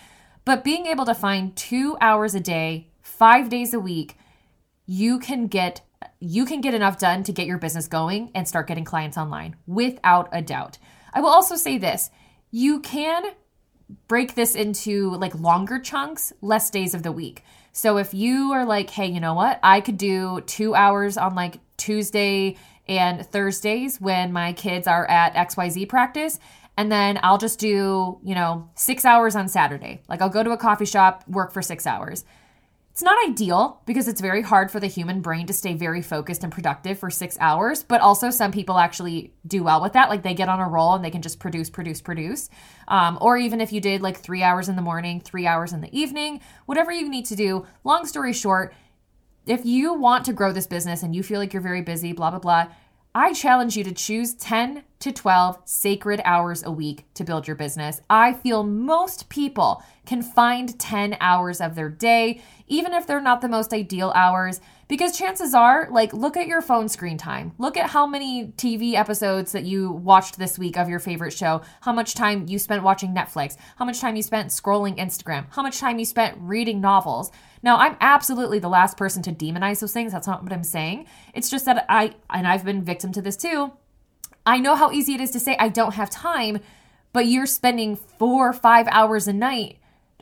but 0.45 0.65
being 0.65 0.87
able 0.87 1.05
to 1.07 1.15
find 1.15 1.57
2 1.57 1.97
hours 2.01 2.35
a 2.35 2.41
day, 2.41 2.89
5 3.03 3.49
days 3.49 3.75
a 3.75 3.81
week, 3.81 4.17
you 4.87 5.19
can 5.19 5.47
get 5.47 5.83
you 6.21 6.45
can 6.45 6.61
get 6.61 6.75
enough 6.75 6.99
done 6.99 7.23
to 7.25 7.33
get 7.33 7.47
your 7.47 7.59
business 7.59 7.89
going 7.89 8.31
and 8.35 8.47
start 8.47 8.67
getting 8.67 8.85
clients 8.85 9.19
online 9.19 9.57
without 9.67 10.29
a 10.33 10.43
doubt. 10.43 10.79
I 11.13 11.21
will 11.21 11.29
also 11.29 11.57
say 11.57 11.79
this, 11.79 12.11
you 12.51 12.81
can 12.81 13.25
break 14.09 14.35
this 14.35 14.55
into 14.55 15.15
like 15.17 15.35
longer 15.35 15.79
chunks, 15.79 16.33
less 16.41 16.71
days 16.71 16.95
of 16.95 17.03
the 17.03 17.13
week. 17.13 17.43
So 17.73 17.99
if 17.99 18.15
you 18.15 18.53
are 18.53 18.65
like, 18.65 18.91
hey, 18.91 19.07
you 19.07 19.21
know 19.21 19.35
what? 19.35 19.61
I 19.63 19.81
could 19.81 19.97
do 19.97 20.41
two 20.47 20.75
hours 20.75 21.17
on 21.17 21.35
like 21.35 21.59
Tuesday 21.77 22.57
and 22.89 23.25
Thursdays 23.27 24.01
when 24.01 24.33
my 24.33 24.53
kids 24.53 24.87
are 24.87 25.09
at 25.09 25.35
XYZ 25.35 25.89
practice. 25.89 26.39
And 26.77 26.91
then 26.91 27.21
I'll 27.23 27.39
just 27.39 27.59
do, 27.59 28.19
you 28.25 28.35
know, 28.35 28.69
six 28.75 29.05
hours 29.05 29.37
on 29.37 29.49
Saturday. 29.49 30.03
Like 30.09 30.23
I'll 30.23 30.29
go 30.31 30.43
to 30.43 30.51
a 30.51 30.57
coffee 30.57 30.87
shop, 30.87 31.25
work 31.29 31.53
for 31.53 31.63
six 31.63 31.87
hours. 31.87 32.25
It's 33.01 33.05
not 33.07 33.31
ideal 33.31 33.81
because 33.87 34.09
it's 34.09 34.21
very 34.21 34.43
hard 34.43 34.71
for 34.71 34.79
the 34.79 34.87
human 34.87 35.23
brain 35.23 35.47
to 35.47 35.55
stay 35.55 35.73
very 35.73 36.03
focused 36.03 36.45
and 36.45 36.53
productive 36.53 36.99
for 36.99 37.09
six 37.09 37.35
hours, 37.41 37.83
but 37.83 38.03
also 38.03 38.29
some 38.29 38.53
people 38.53 38.77
actually 38.77 39.33
do 39.47 39.63
well 39.63 39.81
with 39.81 39.95
that. 39.95 40.11
Like 40.11 40.23
they 40.23 40.35
get 40.35 40.51
on 40.51 40.61
a 40.61 40.69
roll 40.69 40.93
and 40.93 41.03
they 41.03 41.11
can 41.11 41.23
just 41.23 41.41
produce, 41.41 41.71
produce, 41.71 42.03
produce. 42.03 42.51
Um, 42.89 43.17
or 43.23 43.39
even 43.39 43.63
if 43.63 43.73
you 43.73 43.81
did 43.81 44.03
like 44.03 44.19
three 44.19 44.43
hours 44.43 44.69
in 44.69 44.77
the 44.77 44.83
morning, 44.83 45.19
three 45.19 45.47
hours 45.47 45.73
in 45.73 45.81
the 45.81 45.99
evening, 45.99 46.43
whatever 46.67 46.93
you 46.93 47.09
need 47.09 47.25
to 47.25 47.35
do. 47.35 47.65
Long 47.85 48.05
story 48.05 48.35
short, 48.35 48.75
if 49.47 49.65
you 49.65 49.95
want 49.95 50.27
to 50.27 50.35
grow 50.35 50.53
this 50.53 50.67
business 50.67 51.03
and 51.03 51.17
you 51.17 51.23
feel 51.23 51.41
like 51.41 51.55
you're 51.55 51.63
very 51.63 51.81
busy, 51.81 52.13
blah, 52.13 52.29
blah, 52.29 52.39
blah, 52.39 52.67
I 53.15 53.33
challenge 53.33 53.79
you 53.79 53.85
to 53.85 53.93
choose 53.93 54.35
10 54.35 54.85
to 55.01 55.13
12 55.13 55.59
sacred 55.65 56.21
hours 56.25 56.63
a 56.63 56.71
week 56.71 57.07
to 57.15 57.25
build 57.25 57.47
your 57.47 57.57
business. 57.57 58.01
I 58.09 58.35
feel 58.35 58.63
most 58.63 59.29
people 59.29 59.83
can 60.07 60.23
find 60.23 60.79
10 60.79 61.17
hours 61.21 61.61
of 61.61 61.75
their 61.75 61.89
day, 61.89 62.43
even 62.67 62.93
if 62.93 63.07
they're 63.07 63.21
not 63.21 63.41
the 63.41 63.49
most 63.49 63.73
ideal 63.73 64.13
hours. 64.15 64.61
Because 64.89 65.17
chances 65.17 65.55
are, 65.55 65.89
like, 65.91 66.13
look 66.13 66.37
at 66.37 66.49
your 66.49 66.61
phone 66.61 66.89
screen 66.89 67.17
time. 67.17 67.53
Look 67.59 67.77
at 67.77 67.91
how 67.91 68.09
many 68.09 68.49
TV 68.57 68.95
episodes 68.95 69.53
that 69.53 69.63
you 69.63 69.93
watched 69.93 70.37
this 70.37 70.59
week 70.59 70.77
of 70.77 70.89
your 70.89 70.99
favorite 70.99 71.33
show, 71.33 71.63
how 71.83 71.93
much 71.93 72.15
time 72.15 72.47
you 72.49 72.59
spent 72.59 72.83
watching 72.83 73.15
Netflix, 73.15 73.57
how 73.77 73.85
much 73.85 74.01
time 74.01 74.17
you 74.17 74.23
spent 74.23 74.49
scrolling 74.49 74.99
Instagram, 74.99 75.47
how 75.51 75.63
much 75.63 75.79
time 75.79 76.01
you 76.01 76.05
spent 76.05 76.37
reading 76.41 76.81
novels. 76.81 77.31
Now, 77.63 77.77
I'm 77.77 77.97
absolutely 78.01 78.59
the 78.59 78.69
last 78.69 78.97
person 78.97 79.23
to 79.23 79.33
demonize 79.33 79.79
those 79.79 79.93
things. 79.93 80.11
That's 80.13 80.27
not 80.27 80.43
what 80.43 80.53
I'm 80.53 80.65
saying. 80.65 81.07
It's 81.35 81.51
just 81.51 81.67
that 81.67 81.87
I, 81.89 82.17
and 82.29 82.49
I've 82.49 82.65
been 82.65 82.83
victim 82.83 83.13
to 83.13 83.23
this 83.23 83.37
too. 83.37 83.73
I 84.51 84.59
know 84.59 84.75
how 84.75 84.91
easy 84.91 85.15
it 85.15 85.21
is 85.21 85.31
to 85.31 85.39
say 85.39 85.55
I 85.61 85.69
don't 85.69 85.95
have 85.95 86.11
time, 86.11 86.59
but 87.13 87.27
you're 87.27 87.47
spending 87.47 87.95
four 87.95 88.49
or 88.49 88.53
five 88.53 88.89
hours 88.89 89.29
a 89.29 89.33
night 89.33 89.79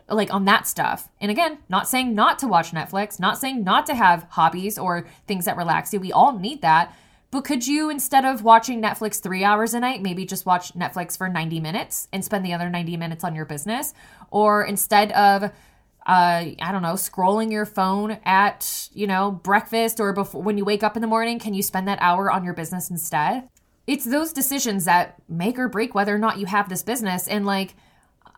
like 0.07 0.31
on 0.31 0.45
that 0.45 0.67
stuff. 0.67 1.09
And 1.19 1.31
again, 1.31 1.61
not 1.71 1.89
saying 1.89 2.15
not 2.15 2.39
to 2.41 2.47
watch 2.47 2.73
Netflix, 2.73 3.19
not 3.19 3.39
saying 3.39 3.65
not 3.65 3.87
to 3.87 3.95
have 3.95 4.27
hobbies 4.29 4.77
or 4.77 5.07
things 5.27 5.47
that 5.47 5.57
relax 5.57 5.95
you. 5.95 6.01
We 6.01 6.13
all 6.13 6.39
need 6.39 6.61
that. 6.61 6.95
But 7.31 7.45
could 7.45 7.67
you, 7.67 7.89
instead 7.89 8.27
of 8.27 8.43
watching 8.43 8.83
Netflix 8.83 9.19
three 9.19 9.45
hours 9.45 9.73
a 9.73 9.81
night, 9.81 10.03
maybe 10.03 10.27
just 10.27 10.45
watch 10.45 10.75
Netflix 10.75 11.17
for 11.17 11.31
90 11.31 11.59
minutes 11.61 12.07
and 12.13 12.23
spend 12.23 12.45
the 12.45 12.53
other 12.53 12.69
90 12.69 12.99
minutes 12.99 13.25
on 13.25 13.35
your 13.35 13.47
business? 13.47 13.95
Or 14.31 14.63
instead 14.63 15.11
of, 15.13 15.45
uh, 15.45 15.51
I 16.07 16.69
don't 16.71 16.83
know, 16.83 16.95
scrolling 16.95 17.51
your 17.51 17.65
phone 17.65 18.19
at, 18.27 18.91
you 18.93 19.07
know, 19.07 19.31
breakfast 19.31 20.01
or 20.01 20.13
before 20.13 20.43
when 20.43 20.59
you 20.59 20.67
wake 20.67 20.83
up 20.83 20.97
in 20.97 21.01
the 21.01 21.09
morning, 21.09 21.39
can 21.39 21.55
you 21.55 21.63
spend 21.63 21.89
that 21.89 21.99
hour 22.03 22.31
on 22.31 22.45
your 22.45 22.55
business 22.55 22.91
instead? 22.91 23.49
It's 23.89 24.05
those 24.05 24.35
decisions 24.35 24.85
that 24.85 25.15
make 25.31 25.59
or 25.59 25.67
break 25.67 25.95
whether 25.95 26.15
or 26.15 26.19
not 26.19 26.39
you 26.39 26.45
have 26.45 26.69
this 26.69 26.83
business. 26.83 27.27
And 27.27 27.47
like, 27.47 27.75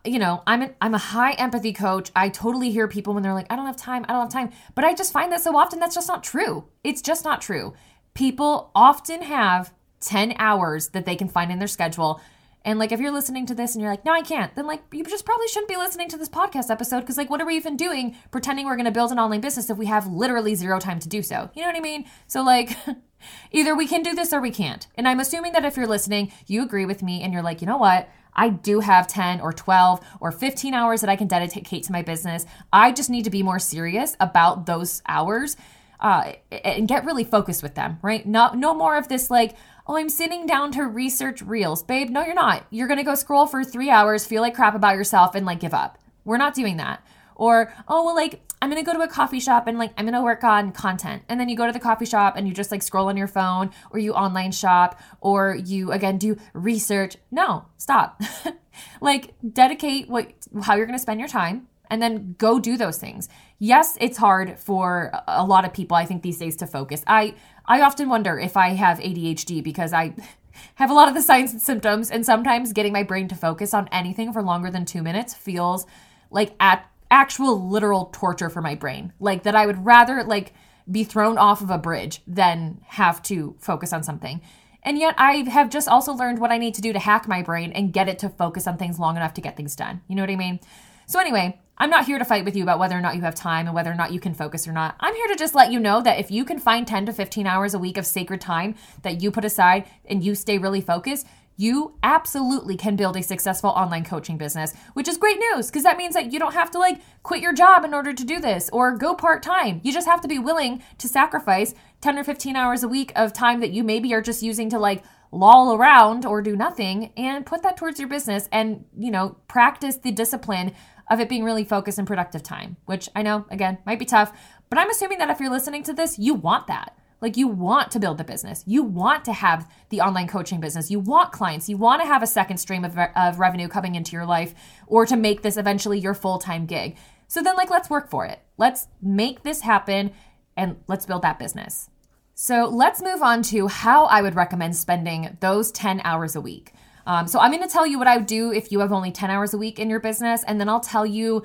you 0.04 0.21
know, 0.21 0.45
I'm 0.47 0.62
a, 0.62 0.71
I'm 0.80 0.95
a 0.95 0.99
high 0.99 1.33
empathy 1.33 1.73
coach. 1.73 2.12
I 2.14 2.28
totally 2.28 2.71
hear 2.71 2.87
people 2.87 3.14
when 3.14 3.25
they're 3.25 3.35
like, 3.35 3.49
I 3.50 3.57
don't 3.57 3.66
have 3.66 3.76
time, 3.76 4.07
I 4.09 4.12
don't 4.12 4.23
have 4.23 4.33
time. 4.33 4.52
But 4.76 4.85
I 4.85 4.95
just 4.95 5.12
find 5.12 5.33
that 5.33 5.40
so 5.40 5.57
often 5.57 5.80
that's 5.80 5.97
just 5.97 6.07
not 6.07 6.23
true. 6.23 6.66
It's 6.85 7.02
just 7.02 7.25
not 7.25 7.42
true. 7.42 7.75
People 8.14 8.71
often 8.76 9.23
have 9.23 9.75
10 10.02 10.35
hours 10.38 10.90
that 10.90 11.04
they 11.04 11.16
can 11.16 11.28
find 11.28 11.50
in 11.50 11.59
their 11.59 11.66
schedule. 11.66 12.21
And 12.64 12.78
like, 12.78 12.92
if 12.92 13.00
you're 13.00 13.11
listening 13.11 13.45
to 13.47 13.54
this 13.54 13.75
and 13.75 13.83
you're 13.83 13.90
like, 13.90 14.04
no, 14.04 14.12
I 14.12 14.23
can't, 14.23 14.54
then 14.54 14.69
like, 14.69 14.83
you 14.92 15.02
just 15.02 15.25
probably 15.25 15.49
shouldn't 15.49 15.69
be 15.69 15.76
listening 15.76 16.09
to 16.11 16.16
this 16.16 16.28
podcast 16.28 16.71
episode 16.71 17.00
because, 17.00 17.16
like, 17.16 17.28
what 17.28 17.40
are 17.40 17.47
we 17.47 17.57
even 17.57 17.76
doing 17.76 18.14
pretending 18.30 18.66
we're 18.66 18.76
going 18.76 18.85
to 18.85 18.92
build 18.92 19.11
an 19.11 19.19
online 19.19 19.40
business 19.40 19.69
if 19.69 19.78
we 19.78 19.87
have 19.87 20.07
literally 20.07 20.54
zero 20.54 20.78
time 20.78 21.00
to 21.00 21.09
do 21.09 21.23
so? 21.23 21.50
You 21.54 21.62
know 21.62 21.69
what 21.69 21.76
I 21.76 21.80
mean? 21.80 22.04
So, 22.28 22.42
like, 22.42 22.76
either 23.50 23.75
we 23.75 23.87
can 23.87 24.03
do 24.03 24.15
this 24.15 24.33
or 24.33 24.41
we 24.41 24.50
can't. 24.50 24.87
And 24.95 25.09
I'm 25.09 25.21
assuming 25.21 25.53
that 25.53 25.65
if 25.65 25.77
you're 25.77 25.87
listening, 25.87 26.33
you 26.47 26.62
agree 26.62 26.87
with 26.87 27.03
me 27.03 27.23
and 27.23 27.33
you're 27.33 27.43
like, 27.43 27.61
you 27.61 27.67
know 27.67 27.79
what? 27.79 28.09
I 28.35 28.49
do 28.49 28.81
have 28.81 29.07
10 29.07 29.41
or 29.41 29.53
12 29.53 30.00
or 30.21 30.33
15 30.33 30.75
hours 30.75 31.00
that 31.00 31.11
I 31.11 31.17
can 31.17 31.27
dedicate 31.27 31.85
to 31.85 31.93
my 31.93 32.03
business. 32.03 32.47
I 32.73 32.93
just 32.93 33.11
need 33.11 33.25
to 33.25 33.31
be 33.31 33.43
more 33.43 33.59
serious 33.59 34.17
about 34.21 34.67
those 34.67 35.03
hours 35.07 35.57
uh, 36.00 36.33
and 36.50 36.89
get 36.89 37.05
really 37.05 37.25
focused 37.25 37.62
with 37.62 37.75
them, 37.75 37.99
right? 38.03 38.25
No, 38.27 38.53
no 38.55 38.75
more 38.75 38.97
of 38.97 39.09
this 39.09 39.31
like, 39.31 39.57
oh, 39.87 39.97
I'm 39.97 40.09
sitting 40.09 40.47
down 40.47 40.73
to 40.73 40.85
research 40.85 41.43
reels. 41.43 41.83
Babe, 41.83 42.09
no, 42.09 42.25
you're 42.25 42.35
not. 42.35 42.65
You're 42.71 42.89
going 42.89 42.99
to 42.99 43.05
go 43.05 43.15
scroll 43.15 43.47
for 43.47 43.65
three 43.65 43.91
hours, 43.91 44.25
feel 44.25 44.41
like 44.41 44.55
crap 44.55 44.75
about 44.75 44.97
yourself, 44.97 45.35
and 45.35 45.45
like 45.45 45.61
give 45.61 45.75
up. 45.75 45.99
We're 46.25 46.39
not 46.39 46.55
doing 46.55 46.77
that. 46.79 47.05
Or, 47.35 47.73
oh, 47.89 48.05
well, 48.05 48.15
like, 48.15 48.41
I'm 48.62 48.69
gonna 48.69 48.83
go 48.83 48.93
to 48.93 49.00
a 49.00 49.09
coffee 49.09 49.40
shop 49.40 49.67
and 49.67 49.79
like 49.79 49.93
I'm 49.97 50.05
gonna 50.05 50.23
work 50.23 50.45
on 50.45 50.73
content. 50.73 51.23
And 51.29 51.40
then 51.40 51.49
you 51.49 51.57
go 51.57 51.67
to 51.67 51.73
the 51.73 51.81
coffee 51.81 52.05
shop 52.05 52.35
and 52.37 52.47
you 52.47 52.52
just 52.52 52.71
like 52.71 52.83
scroll 52.83 53.09
on 53.09 53.17
your 53.17 53.26
phone 53.26 53.71
or 53.90 53.99
you 53.99 54.12
online 54.12 54.52
shop 54.52 55.00
or 55.21 55.55
you 55.55 55.93
again 55.93 56.19
do 56.19 56.37
research. 56.52 57.17
No, 57.31 57.67
stop. 57.79 58.21
like 59.00 59.35
dedicate 59.52 60.09
what 60.09 60.33
how 60.62 60.75
you're 60.75 60.87
gonna 60.87 60.99
spend 60.99 61.21
your 61.21 61.29
time 61.29 61.69
and 61.90 62.02
then 62.02 62.35
go 62.38 62.61
do 62.61 62.76
those 62.76 62.99
things. 62.99 63.29
Yes, 63.59 63.97
it's 64.00 64.19
hard 64.19 64.59
for 64.59 65.11
a 65.26 65.45
lot 65.45 65.64
of 65.64 65.73
people 65.73 65.97
I 65.97 66.05
think 66.05 66.23
these 66.23 66.38
days 66.38 66.57
to 66.57 66.67
focus. 66.67 67.02
I 67.07 67.35
I 67.64 67.81
often 67.81 68.09
wonder 68.09 68.38
if 68.38 68.57
I 68.57 68.71
have 68.71 68.99
ADHD 68.99 69.64
because 69.64 69.93
I 69.93 70.14
have 70.75 70.90
a 70.90 70.95
lot 70.95 71.09
of 71.09 71.14
the 71.14 71.23
signs 71.23 71.52
and 71.52 71.62
symptoms 71.62 72.11
and 72.11 72.26
sometimes 72.26 72.75
getting 72.75 72.93
my 72.93 73.05
brain 73.05 73.26
to 73.29 73.35
focus 73.35 73.73
on 73.73 73.88
anything 73.90 74.33
for 74.33 74.43
longer 74.43 74.71
than 74.71 74.85
2 74.85 75.02
minutes 75.02 75.33
feels 75.33 75.87
like 76.31 76.55
at 76.61 76.87
actual 77.11 77.69
literal 77.69 78.11
torture 78.12 78.50
for 78.50 78.62
my 78.62 78.75
brain. 78.75 79.12
Like 79.19 79.43
that 79.43 79.55
I 79.55 79.67
would 79.67 79.85
rather 79.85 80.23
like 80.23 80.52
be 80.90 81.05
thrown 81.05 81.38
off 81.38 81.61
of 81.61 81.71
a 81.71 81.79
bridge 81.79 82.23
than 82.26 82.81
have 82.87 83.23
to 83.25 83.57
focus 83.59 83.93
on 83.93 84.02
something. 84.02 84.40
And 84.83 84.99
yet 84.99 85.14
I 85.19 85.49
have 85.50 85.71
just 85.71 85.88
also 85.88 86.12
learned 86.12 86.38
what 86.38 86.50
I 86.50 86.59
need 86.59 86.75
to 86.75 86.81
do 86.81 86.93
to 86.93 86.99
hack 86.99 87.29
my 87.29 87.43
brain 87.43 87.73
and 87.73 87.93
get 87.93 88.09
it 88.09 88.19
to 88.21 88.29
focus 88.29 88.67
on 88.67 88.79
things 88.79 88.99
long 88.99 89.17
enough 89.17 89.35
to 89.35 89.40
get 89.40 89.57
things 89.57 89.76
done. 89.76 90.00
You 90.09 90.17
know 90.17 90.23
what 90.23 90.31
I 90.31 90.37
mean? 90.37 90.61
So 91.07 91.19
anyway, 91.19 91.61
I'm 91.76 91.90
not 91.90 92.07
here 92.07 92.19
to 92.19 92.25
fight 92.25 92.45
with 92.45 92.55
you 92.55 92.62
about 92.62 92.79
whether 92.79 92.97
or 92.97 93.00
not 93.00 93.17
you 93.17 93.23
have 93.23 93.35
time 93.35 93.67
and 93.67 93.75
whether 93.75 93.90
or 93.90 93.95
not 93.95 94.12
you 94.12 94.21
can 94.21 94.35
focus 94.35 94.69
or 94.69 94.73
not. 94.73 94.97
I'm 95.00 95.14
here 95.14 95.29
to 95.29 95.37
just 95.37 95.55
let 95.55 95.73
you 95.73 95.81
know 95.81 96.02
that 96.02 96.19
if 96.19 96.31
you 96.31 96.45
can 96.45 96.59
find 96.59 96.87
10 96.87 97.07
to 97.07 97.12
15 97.12 97.47
hours 97.47 97.75
a 97.75 97.79
week 97.79 97.97
of 97.97 98.07
sacred 98.07 98.40
time 98.40 98.75
that 99.02 99.23
you 99.23 99.31
put 99.31 99.45
aside 99.45 99.87
and 100.05 100.23
you 100.23 100.35
stay 100.35 100.59
really 100.59 100.81
focused, 100.83 101.26
you 101.61 101.93
absolutely 102.02 102.75
can 102.75 102.97
build 102.97 103.17
a 103.19 103.23
successful 103.23 103.69
online 103.69 104.02
coaching 104.02 104.38
business, 104.38 104.73
which 104.95 105.07
is 105.07 105.19
great 105.19 105.38
news 105.38 105.67
because 105.67 105.83
that 105.83 105.99
means 105.99 106.14
that 106.14 106.33
you 106.33 106.38
don't 106.38 106.55
have 106.55 106.71
to 106.71 106.79
like 106.79 107.02
quit 107.23 107.43
your 107.43 107.52
job 107.52 107.85
in 107.85 107.93
order 107.93 108.14
to 108.14 108.25
do 108.25 108.40
this 108.40 108.71
or 108.73 108.97
go 108.97 109.14
part 109.14 109.43
time. 109.43 109.79
You 109.85 109.93
just 109.93 110.09
have 110.09 110.23
to 110.23 110.29
be 110.29 110.38
willing 110.38 110.83
to 110.97 111.07
sacrifice 111.07 111.75
10 112.00 112.19
or 112.19 112.25
15 112.25 112.57
hours 112.57 112.83
a 112.83 112.88
week 112.88 113.12
of 113.14 113.35
time 113.35 113.61
that 113.61 113.73
you 113.73 113.85
maybe 113.85 114.14
are 114.14 114.23
just 114.23 114.43
using 114.43 114.71
to 114.71 114.79
like 114.79 115.05
loll 115.33 115.75
around 115.75 116.25
or 116.25 116.40
do 116.40 116.57
nothing 116.57 117.12
and 117.19 117.45
put 117.45 117.62
that 117.62 117.76
towards 117.76 118.00
your 118.00 118.09
business 118.09 118.49
and, 118.50 118.87
you 118.99 119.11
know, 119.11 119.37
practice 119.47 119.97
the 119.97 120.11
discipline 120.11 120.73
of 121.11 121.21
it 121.21 121.29
being 121.29 121.45
really 121.45 121.64
focused 121.64 121.99
and 121.99 122.07
productive 122.07 122.43
time, 122.43 122.79
which 122.87 123.09
I 123.14 123.21
know, 123.21 123.45
again, 123.50 123.76
might 123.85 123.99
be 123.99 124.07
tough, 124.07 124.33
but 124.71 124.79
I'm 124.79 124.88
assuming 124.88 125.19
that 125.19 125.29
if 125.29 125.40
you're 125.40 125.50
listening 125.50 125.83
to 125.83 125.93
this, 125.93 126.19
you 126.19 126.33
want 126.33 126.69
that. 126.69 126.97
Like 127.21 127.37
you 127.37 127.49
want 127.49 127.91
to 127.93 128.00
build 128.00 128.19
the 128.19 128.25
business. 128.25 128.65
You 128.67 128.83
want 128.83 129.25
to 129.27 129.33
have 129.33 129.71
the 129.91 130.00
online 130.00 130.29
coaching 130.29 130.61
business. 130.61 130.91
You 130.91 131.00
want 131.00 131.33
clients. 131.33 131.69
You 131.69 131.77
want 131.77 132.00
to 132.03 132.09
have 132.09 132.23
a 132.23 132.27
second 132.27 132.59
stream 132.59 132.85
of, 132.85 132.97
of 132.99 133.39
revenue 133.39 133.69
coming 133.69 133.95
into 133.95 134.12
your 134.12 134.27
life 134.27 134.55
or 134.87 135.05
to 135.07 135.17
make 135.17 135.43
this 135.43 135.57
eventually 135.57 135.99
your 135.99 136.15
full 136.15 136.39
time 136.39 136.67
gig. 136.67 136.97
So 137.29 137.43
then, 137.43 137.57
like, 137.57 137.71
let's 137.71 137.89
work 137.89 138.11
for 138.11 138.27
it. 138.27 138.41
Let's 138.57 138.89
make 139.00 139.43
this 139.43 139.61
happen 139.61 140.12
and 140.57 140.77
let's 140.89 141.07
build 141.07 141.23
that 141.23 141.39
business. 141.39 141.89
So 142.35 142.67
let's 142.67 143.03
move 143.03 143.23
on 143.23 143.43
to 143.45 143.69
how 143.69 144.07
I 144.07 144.23
would 144.23 144.35
recommend 144.35 144.75
spending 144.75 145.37
those 145.41 145.71
10 145.71 146.00
hours 146.05 146.35
a 146.35 146.41
week. 146.41 146.73
Um, 147.07 147.27
so 147.29 147.39
I'm 147.39 147.50
going 147.50 147.62
to 147.62 147.69
tell 147.69 147.87
you 147.87 147.99
what 147.99 148.09
I 148.09 148.17
would 148.17 148.27
do 148.27 148.53
if 148.53 148.73
you 148.73 148.81
have 148.81 148.93
only 148.93 149.12
10 149.12 149.31
hours 149.31 149.53
a 149.53 149.59
week 149.59 149.79
in 149.79 149.91
your 149.91 150.00
business, 150.00 150.43
and 150.45 150.61
then 150.61 150.69
I'll 150.69 150.81
tell 150.81 151.05
you 151.05 151.45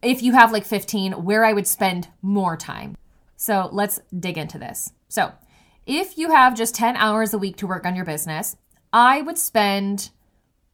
if 0.00 0.22
you 0.22 0.32
have 0.32 0.52
like 0.52 0.64
15 0.64 1.24
where 1.24 1.44
I 1.44 1.52
would 1.52 1.66
spend 1.66 2.08
more 2.20 2.56
time. 2.56 2.96
So 3.42 3.68
let's 3.72 3.98
dig 4.16 4.38
into 4.38 4.56
this. 4.56 4.92
So, 5.08 5.32
if 5.84 6.16
you 6.16 6.30
have 6.30 6.56
just 6.56 6.76
10 6.76 6.94
hours 6.94 7.34
a 7.34 7.38
week 7.38 7.56
to 7.56 7.66
work 7.66 7.84
on 7.84 7.96
your 7.96 8.04
business, 8.04 8.54
I 8.92 9.20
would 9.20 9.36
spend 9.36 10.10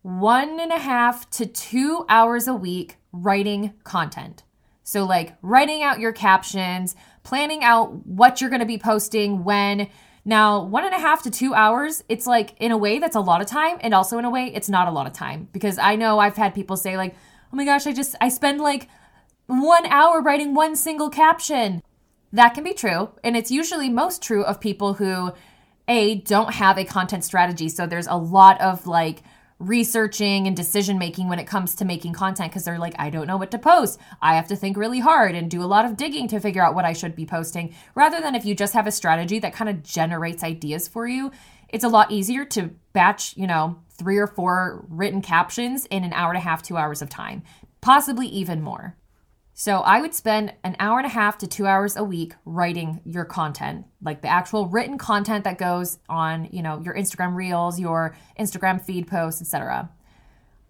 one 0.02 0.60
and 0.60 0.70
a 0.70 0.78
half 0.78 1.30
to 1.30 1.46
two 1.46 2.04
hours 2.10 2.46
a 2.46 2.52
week 2.52 2.98
writing 3.10 3.72
content. 3.84 4.42
So, 4.82 5.04
like 5.04 5.38
writing 5.40 5.82
out 5.82 5.98
your 5.98 6.12
captions, 6.12 6.94
planning 7.22 7.64
out 7.64 8.06
what 8.06 8.42
you're 8.42 8.50
going 8.50 8.60
to 8.60 8.66
be 8.66 8.76
posting 8.76 9.44
when. 9.44 9.88
Now, 10.26 10.62
one 10.62 10.84
and 10.84 10.94
a 10.94 10.98
half 10.98 11.22
to 11.22 11.30
two 11.30 11.54
hours, 11.54 12.04
it's 12.10 12.26
like 12.26 12.52
in 12.60 12.70
a 12.70 12.76
way 12.76 12.98
that's 12.98 13.16
a 13.16 13.20
lot 13.20 13.40
of 13.40 13.46
time, 13.46 13.78
and 13.80 13.94
also 13.94 14.18
in 14.18 14.26
a 14.26 14.30
way 14.30 14.52
it's 14.54 14.68
not 14.68 14.88
a 14.88 14.90
lot 14.90 15.06
of 15.06 15.14
time 15.14 15.48
because 15.52 15.78
I 15.78 15.96
know 15.96 16.18
I've 16.18 16.36
had 16.36 16.54
people 16.54 16.76
say, 16.76 16.98
like, 16.98 17.14
oh 17.50 17.56
my 17.56 17.64
gosh, 17.64 17.86
I 17.86 17.94
just, 17.94 18.14
I 18.20 18.28
spend 18.28 18.60
like 18.60 18.90
one 19.46 19.86
hour 19.86 20.20
writing 20.20 20.52
one 20.54 20.76
single 20.76 21.08
caption. 21.08 21.82
That 22.32 22.54
can 22.54 22.64
be 22.64 22.74
true. 22.74 23.10
And 23.24 23.36
it's 23.36 23.50
usually 23.50 23.88
most 23.88 24.22
true 24.22 24.44
of 24.44 24.60
people 24.60 24.94
who, 24.94 25.32
A, 25.86 26.16
don't 26.16 26.54
have 26.54 26.78
a 26.78 26.84
content 26.84 27.24
strategy. 27.24 27.68
So 27.68 27.86
there's 27.86 28.06
a 28.06 28.16
lot 28.16 28.60
of 28.60 28.86
like 28.86 29.22
researching 29.58 30.46
and 30.46 30.56
decision 30.56 30.98
making 30.98 31.28
when 31.28 31.40
it 31.40 31.46
comes 31.46 31.74
to 31.74 31.84
making 31.84 32.12
content 32.12 32.50
because 32.50 32.64
they're 32.64 32.78
like, 32.78 32.94
I 32.98 33.10
don't 33.10 33.26
know 33.26 33.36
what 33.36 33.50
to 33.50 33.58
post. 33.58 33.98
I 34.22 34.36
have 34.36 34.46
to 34.48 34.56
think 34.56 34.76
really 34.76 35.00
hard 35.00 35.34
and 35.34 35.50
do 35.50 35.62
a 35.62 35.66
lot 35.66 35.84
of 35.84 35.96
digging 35.96 36.28
to 36.28 36.38
figure 36.38 36.62
out 36.62 36.74
what 36.74 36.84
I 36.84 36.92
should 36.92 37.16
be 37.16 37.26
posting. 37.26 37.74
Rather 37.94 38.20
than 38.20 38.34
if 38.34 38.44
you 38.44 38.54
just 38.54 38.74
have 38.74 38.86
a 38.86 38.92
strategy 38.92 39.40
that 39.40 39.54
kind 39.54 39.68
of 39.68 39.82
generates 39.82 40.44
ideas 40.44 40.86
for 40.86 41.08
you, 41.08 41.32
it's 41.68 41.84
a 41.84 41.88
lot 41.88 42.12
easier 42.12 42.44
to 42.44 42.70
batch, 42.92 43.36
you 43.36 43.46
know, 43.46 43.80
three 43.90 44.18
or 44.18 44.28
four 44.28 44.86
written 44.88 45.20
captions 45.20 45.86
in 45.86 46.04
an 46.04 46.12
hour 46.12 46.30
and 46.30 46.38
a 46.38 46.42
half, 46.42 46.62
two 46.62 46.76
hours 46.76 47.02
of 47.02 47.10
time, 47.10 47.42
possibly 47.80 48.28
even 48.28 48.62
more. 48.62 48.96
So 49.60 49.78
I 49.80 50.00
would 50.00 50.14
spend 50.14 50.54
an 50.62 50.76
hour 50.78 50.98
and 50.98 51.06
a 51.06 51.10
half 51.10 51.38
to 51.38 51.48
two 51.48 51.66
hours 51.66 51.96
a 51.96 52.04
week 52.04 52.34
writing 52.44 53.00
your 53.04 53.24
content, 53.24 53.86
like 54.00 54.22
the 54.22 54.28
actual 54.28 54.68
written 54.68 54.98
content 54.98 55.42
that 55.42 55.58
goes 55.58 55.98
on, 56.08 56.48
you 56.52 56.62
know, 56.62 56.80
your 56.80 56.94
Instagram 56.94 57.34
reels, 57.34 57.80
your 57.80 58.14
Instagram 58.38 58.80
feed 58.80 59.08
posts, 59.08 59.42
etc. 59.42 59.90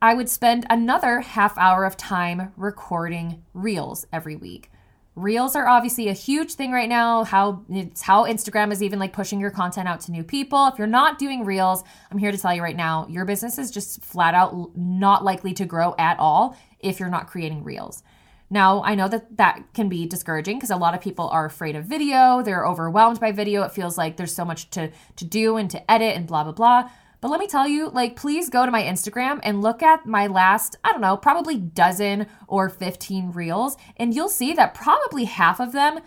I 0.00 0.14
would 0.14 0.30
spend 0.30 0.64
another 0.70 1.20
half 1.20 1.58
hour 1.58 1.84
of 1.84 1.98
time 1.98 2.54
recording 2.56 3.44
reels 3.52 4.06
every 4.10 4.36
week. 4.36 4.70
Reels 5.14 5.54
are 5.54 5.68
obviously 5.68 6.08
a 6.08 6.14
huge 6.14 6.54
thing 6.54 6.72
right 6.72 6.88
now. 6.88 7.24
How 7.24 7.66
it's 7.68 8.00
how 8.00 8.24
Instagram 8.24 8.72
is 8.72 8.82
even 8.82 8.98
like 8.98 9.12
pushing 9.12 9.38
your 9.38 9.50
content 9.50 9.86
out 9.86 10.00
to 10.02 10.12
new 10.12 10.24
people. 10.24 10.66
If 10.68 10.78
you're 10.78 10.86
not 10.86 11.18
doing 11.18 11.44
Reels, 11.44 11.84
I'm 12.10 12.16
here 12.16 12.32
to 12.32 12.38
tell 12.38 12.54
you 12.54 12.62
right 12.62 12.76
now, 12.76 13.06
your 13.10 13.26
business 13.26 13.58
is 13.58 13.70
just 13.70 14.02
flat 14.02 14.32
out 14.32 14.74
not 14.78 15.24
likely 15.24 15.52
to 15.52 15.66
grow 15.66 15.94
at 15.98 16.18
all 16.18 16.56
if 16.78 16.98
you're 16.98 17.10
not 17.10 17.26
creating 17.26 17.64
Reels. 17.64 18.02
Now, 18.50 18.82
I 18.82 18.94
know 18.94 19.08
that 19.08 19.36
that 19.36 19.74
can 19.74 19.88
be 19.88 20.06
discouraging 20.06 20.56
because 20.56 20.70
a 20.70 20.76
lot 20.76 20.94
of 20.94 21.00
people 21.00 21.28
are 21.28 21.44
afraid 21.44 21.76
of 21.76 21.84
video. 21.84 22.42
They're 22.42 22.66
overwhelmed 22.66 23.20
by 23.20 23.32
video. 23.32 23.62
It 23.62 23.72
feels 23.72 23.98
like 23.98 24.16
there's 24.16 24.34
so 24.34 24.44
much 24.44 24.70
to 24.70 24.90
to 25.16 25.24
do 25.24 25.56
and 25.56 25.70
to 25.70 25.90
edit 25.90 26.16
and 26.16 26.26
blah 26.26 26.44
blah 26.44 26.52
blah. 26.52 26.90
But 27.20 27.30
let 27.30 27.40
me 27.40 27.48
tell 27.48 27.66
you, 27.66 27.90
like, 27.90 28.14
please 28.14 28.48
go 28.48 28.64
to 28.64 28.70
my 28.70 28.82
Instagram 28.82 29.40
and 29.42 29.60
look 29.60 29.82
at 29.82 30.06
my 30.06 30.28
last, 30.28 30.76
I 30.84 30.92
don't 30.92 31.00
know, 31.00 31.16
probably 31.16 31.56
dozen 31.56 32.28
or 32.46 32.68
15 32.68 33.32
reels, 33.32 33.76
and 33.96 34.14
you'll 34.14 34.28
see 34.28 34.52
that 34.52 34.72
probably 34.72 35.24
half 35.24 35.58
of 35.58 35.72
them, 35.72 35.98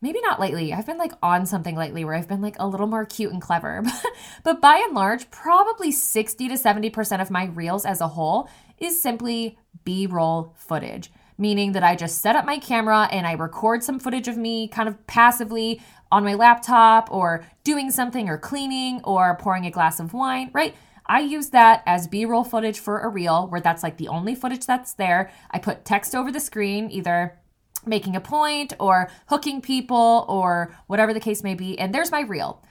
maybe 0.00 0.20
not 0.20 0.38
lately, 0.38 0.72
I've 0.72 0.86
been 0.86 0.96
like 0.96 1.12
on 1.24 1.44
something 1.44 1.74
lately 1.74 2.04
where 2.04 2.14
I've 2.14 2.28
been 2.28 2.40
like 2.40 2.54
a 2.60 2.68
little 2.68 2.86
more 2.86 3.04
cute 3.04 3.32
and 3.32 3.42
clever. 3.42 3.82
but 4.44 4.60
by 4.60 4.76
and 4.76 4.94
large, 4.94 5.28
probably 5.32 5.90
60 5.90 6.46
to 6.46 6.54
70% 6.54 7.20
of 7.20 7.32
my 7.32 7.46
reels 7.46 7.84
as 7.84 8.00
a 8.00 8.06
whole 8.06 8.48
is 8.78 9.02
simply 9.02 9.58
B 9.82 10.06
roll 10.06 10.54
footage 10.56 11.10
meaning 11.40 11.72
that 11.72 11.82
I 11.82 11.96
just 11.96 12.20
set 12.20 12.36
up 12.36 12.44
my 12.44 12.58
camera 12.58 13.08
and 13.10 13.26
I 13.26 13.32
record 13.32 13.82
some 13.82 13.98
footage 13.98 14.28
of 14.28 14.36
me 14.36 14.68
kind 14.68 14.88
of 14.88 15.06
passively 15.06 15.80
on 16.12 16.22
my 16.22 16.34
laptop 16.34 17.10
or 17.10 17.44
doing 17.64 17.90
something 17.90 18.28
or 18.28 18.36
cleaning 18.36 19.00
or 19.04 19.36
pouring 19.36 19.64
a 19.64 19.70
glass 19.70 19.98
of 19.98 20.12
wine, 20.12 20.50
right? 20.52 20.74
I 21.06 21.20
use 21.20 21.50
that 21.50 21.82
as 21.86 22.06
B 22.06 22.24
roll 22.24 22.44
footage 22.44 22.78
for 22.78 23.00
a 23.00 23.08
reel 23.08 23.48
where 23.48 23.60
that's 23.60 23.82
like 23.82 23.96
the 23.96 24.08
only 24.08 24.34
footage 24.34 24.66
that's 24.66 24.92
there. 24.92 25.32
I 25.50 25.58
put 25.58 25.84
text 25.84 26.14
over 26.14 26.30
the 26.30 26.38
screen, 26.38 26.90
either 26.90 27.38
making 27.86 28.14
a 28.14 28.20
point 28.20 28.74
or 28.78 29.10
hooking 29.26 29.62
people 29.62 30.26
or 30.28 30.76
whatever 30.86 31.14
the 31.14 31.20
case 31.20 31.42
may 31.42 31.54
be. 31.54 31.78
And 31.78 31.94
there's 31.94 32.12
my 32.12 32.20
reel. 32.20 32.62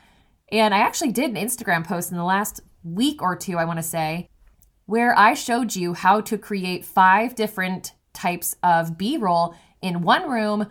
And 0.52 0.74
I 0.74 0.80
actually 0.80 1.12
did 1.12 1.32
an 1.32 1.36
Instagram 1.36 1.86
post 1.86 2.12
in 2.12 2.18
the 2.18 2.24
last 2.24 2.62
week 2.84 3.22
or 3.22 3.36
two, 3.36 3.58
I 3.58 3.66
want 3.66 3.80
to 3.80 3.84
say, 3.84 4.30
where 4.86 5.18
I 5.18 5.34
showed 5.34 5.76
you 5.76 5.94
how 5.94 6.22
to 6.22 6.38
create 6.38 6.86
five 6.86 7.36
different 7.36 7.94
types 8.20 8.56
of 8.62 8.98
B 8.98 9.18
roll 9.18 9.56
in 9.82 10.02
one 10.02 10.30
room 10.30 10.68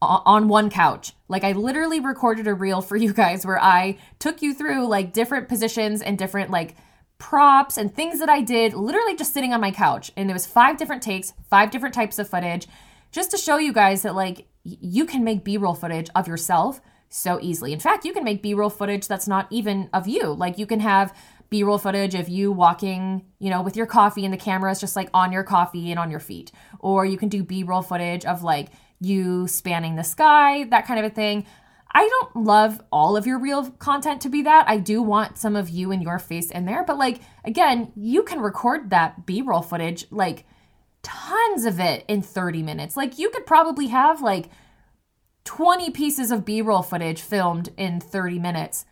on 0.00 0.48
one 0.48 0.68
couch. 0.68 1.12
Like 1.28 1.44
I 1.44 1.52
literally 1.52 2.00
recorded 2.00 2.46
a 2.46 2.54
reel 2.54 2.82
for 2.82 2.96
you 3.04 3.12
guys 3.12 3.46
where 3.46 3.62
I 3.62 3.98
took 4.18 4.42
you 4.42 4.54
through 4.54 4.86
like 4.86 5.12
different 5.12 5.48
positions 5.48 6.02
and 6.02 6.18
different 6.18 6.50
like 6.50 6.76
props 7.18 7.76
and 7.76 7.94
things 7.94 8.18
that 8.18 8.28
I 8.28 8.40
did 8.40 8.74
literally 8.74 9.14
just 9.14 9.32
sitting 9.32 9.52
on 9.52 9.60
my 9.60 9.70
couch. 9.70 10.10
And 10.16 10.28
there 10.28 10.34
was 10.34 10.46
five 10.46 10.76
different 10.76 11.02
takes, 11.02 11.32
five 11.48 11.70
different 11.70 11.94
types 11.94 12.18
of 12.18 12.28
footage 12.28 12.66
just 13.12 13.30
to 13.30 13.38
show 13.38 13.58
you 13.58 13.72
guys 13.72 14.02
that 14.02 14.16
like 14.16 14.46
you 14.64 15.04
can 15.04 15.22
make 15.22 15.44
B-roll 15.44 15.74
footage 15.74 16.08
of 16.14 16.26
yourself 16.26 16.80
so 17.08 17.38
easily. 17.40 17.72
In 17.72 17.78
fact, 17.78 18.04
you 18.04 18.12
can 18.12 18.24
make 18.24 18.42
B-roll 18.42 18.70
footage 18.70 19.06
that's 19.06 19.28
not 19.28 19.46
even 19.50 19.88
of 19.92 20.08
you. 20.08 20.32
Like 20.32 20.58
you 20.58 20.66
can 20.66 20.80
have 20.80 21.16
b-roll 21.52 21.76
footage 21.76 22.14
of 22.14 22.30
you 22.30 22.50
walking 22.50 23.26
you 23.38 23.50
know 23.50 23.60
with 23.60 23.76
your 23.76 23.84
coffee 23.84 24.24
and 24.24 24.32
the 24.32 24.38
camera 24.38 24.70
is 24.70 24.80
just 24.80 24.96
like 24.96 25.10
on 25.12 25.30
your 25.30 25.44
coffee 25.44 25.90
and 25.90 26.00
on 26.00 26.10
your 26.10 26.18
feet. 26.18 26.50
Or 26.78 27.04
you 27.04 27.18
can 27.18 27.28
do 27.28 27.44
b-roll 27.44 27.82
footage 27.82 28.24
of 28.24 28.42
like 28.42 28.68
you 29.00 29.46
spanning 29.46 29.94
the 29.94 30.02
sky 30.02 30.64
that 30.70 30.86
kind 30.86 30.98
of 30.98 31.04
a 31.04 31.14
thing. 31.14 31.44
I 31.94 32.08
don't 32.08 32.44
love 32.44 32.80
all 32.90 33.18
of 33.18 33.26
your 33.26 33.38
reel 33.38 33.70
content 33.72 34.22
to 34.22 34.30
be 34.30 34.40
that. 34.42 34.64
I 34.66 34.78
do 34.78 35.02
want 35.02 35.36
some 35.36 35.54
of 35.54 35.68
you 35.68 35.92
and 35.92 36.02
your 36.02 36.18
face 36.18 36.50
in 36.50 36.64
there. 36.64 36.84
But 36.84 36.96
like 36.96 37.20
again 37.44 37.92
you 37.94 38.22
can 38.22 38.40
record 38.40 38.88
that 38.88 39.26
b-roll 39.26 39.60
footage 39.60 40.06
like 40.10 40.46
tons 41.02 41.66
of 41.66 41.78
it 41.78 42.06
in 42.08 42.22
30 42.22 42.62
minutes. 42.62 42.96
Like 42.96 43.18
you 43.18 43.28
could 43.28 43.44
probably 43.44 43.88
have 43.88 44.22
like 44.22 44.48
20 45.44 45.90
pieces 45.90 46.30
of 46.30 46.46
b-roll 46.46 46.82
footage 46.82 47.20
filmed 47.20 47.68
in 47.76 48.00
30 48.00 48.38
minutes 48.38 48.86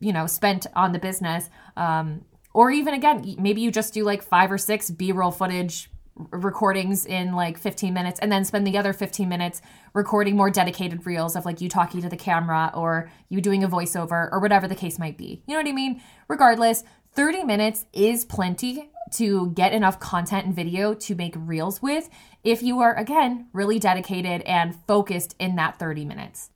you 0.00 0.12
know 0.12 0.26
spent 0.26 0.66
on 0.74 0.92
the 0.92 0.98
business 0.98 1.48
um, 1.76 2.24
or 2.54 2.70
even 2.70 2.94
again 2.94 3.36
maybe 3.38 3.60
you 3.60 3.70
just 3.70 3.94
do 3.94 4.04
like 4.04 4.22
five 4.22 4.50
or 4.50 4.58
six 4.58 4.90
b-roll 4.90 5.30
footage 5.30 5.90
recordings 6.30 7.04
in 7.04 7.34
like 7.34 7.58
15 7.58 7.92
minutes 7.92 8.18
and 8.20 8.32
then 8.32 8.44
spend 8.44 8.66
the 8.66 8.78
other 8.78 8.92
15 8.92 9.28
minutes 9.28 9.60
recording 9.92 10.36
more 10.36 10.50
dedicated 10.50 11.04
reels 11.06 11.36
of 11.36 11.44
like 11.44 11.60
you 11.60 11.68
talking 11.68 12.00
to 12.00 12.08
the 12.08 12.16
camera 12.16 12.70
or 12.74 13.10
you 13.28 13.40
doing 13.40 13.62
a 13.62 13.68
voiceover 13.68 14.28
or 14.32 14.40
whatever 14.40 14.66
the 14.66 14.74
case 14.74 14.98
might 14.98 15.18
be. 15.18 15.42
You 15.46 15.54
know 15.54 15.60
what 15.60 15.68
I 15.68 15.72
mean? 15.72 16.02
Regardless, 16.28 16.84
30 17.12 17.44
minutes 17.44 17.84
is 17.92 18.24
plenty 18.24 18.90
to 19.12 19.50
get 19.50 19.72
enough 19.72 20.00
content 20.00 20.46
and 20.46 20.54
video 20.54 20.94
to 20.94 21.14
make 21.14 21.34
reels 21.36 21.80
with 21.80 22.08
if 22.44 22.62
you 22.62 22.80
are 22.80 22.94
again 22.94 23.48
really 23.52 23.78
dedicated 23.78 24.42
and 24.42 24.74
focused 24.86 25.34
in 25.38 25.56
that 25.56 25.78
30 25.78 26.04
minutes. 26.04 26.50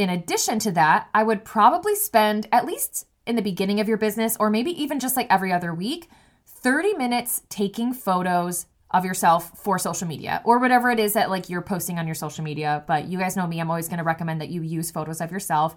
In 0.00 0.08
addition 0.08 0.58
to 0.60 0.72
that, 0.72 1.10
I 1.12 1.22
would 1.22 1.44
probably 1.44 1.94
spend 1.94 2.48
at 2.50 2.64
least 2.64 3.06
in 3.26 3.36
the 3.36 3.42
beginning 3.42 3.80
of 3.80 3.86
your 3.86 3.98
business, 3.98 4.34
or 4.40 4.48
maybe 4.48 4.70
even 4.82 4.98
just 4.98 5.14
like 5.14 5.26
every 5.28 5.52
other 5.52 5.74
week, 5.74 6.08
30 6.46 6.94
minutes 6.94 7.42
taking 7.50 7.92
photos 7.92 8.64
of 8.90 9.04
yourself 9.04 9.50
for 9.58 9.78
social 9.78 10.08
media 10.08 10.40
or 10.46 10.58
whatever 10.58 10.90
it 10.90 10.98
is 10.98 11.12
that 11.12 11.28
like 11.28 11.50
you're 11.50 11.60
posting 11.60 11.98
on 11.98 12.06
your 12.06 12.14
social 12.14 12.42
media. 12.42 12.82
But 12.86 13.08
you 13.08 13.18
guys 13.18 13.36
know 13.36 13.46
me, 13.46 13.60
I'm 13.60 13.68
always 13.68 13.88
going 13.88 13.98
to 13.98 14.04
recommend 14.04 14.40
that 14.40 14.48
you 14.48 14.62
use 14.62 14.90
photos 14.90 15.20
of 15.20 15.30
yourself. 15.30 15.76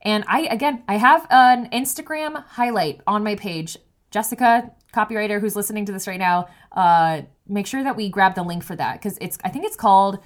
And 0.00 0.24
I, 0.26 0.46
again, 0.46 0.82
I 0.88 0.96
have 0.96 1.26
an 1.28 1.68
Instagram 1.68 2.42
highlight 2.46 3.02
on 3.06 3.22
my 3.22 3.34
page. 3.34 3.76
Jessica, 4.10 4.72
copywriter 4.94 5.42
who's 5.42 5.54
listening 5.54 5.84
to 5.84 5.92
this 5.92 6.06
right 6.06 6.18
now, 6.18 6.48
uh, 6.72 7.20
make 7.46 7.66
sure 7.66 7.84
that 7.84 7.96
we 7.96 8.08
grab 8.08 8.34
the 8.34 8.42
link 8.42 8.64
for 8.64 8.76
that 8.76 8.94
because 8.94 9.18
it's, 9.20 9.36
I 9.44 9.50
think 9.50 9.66
it's 9.66 9.76
called 9.76 10.20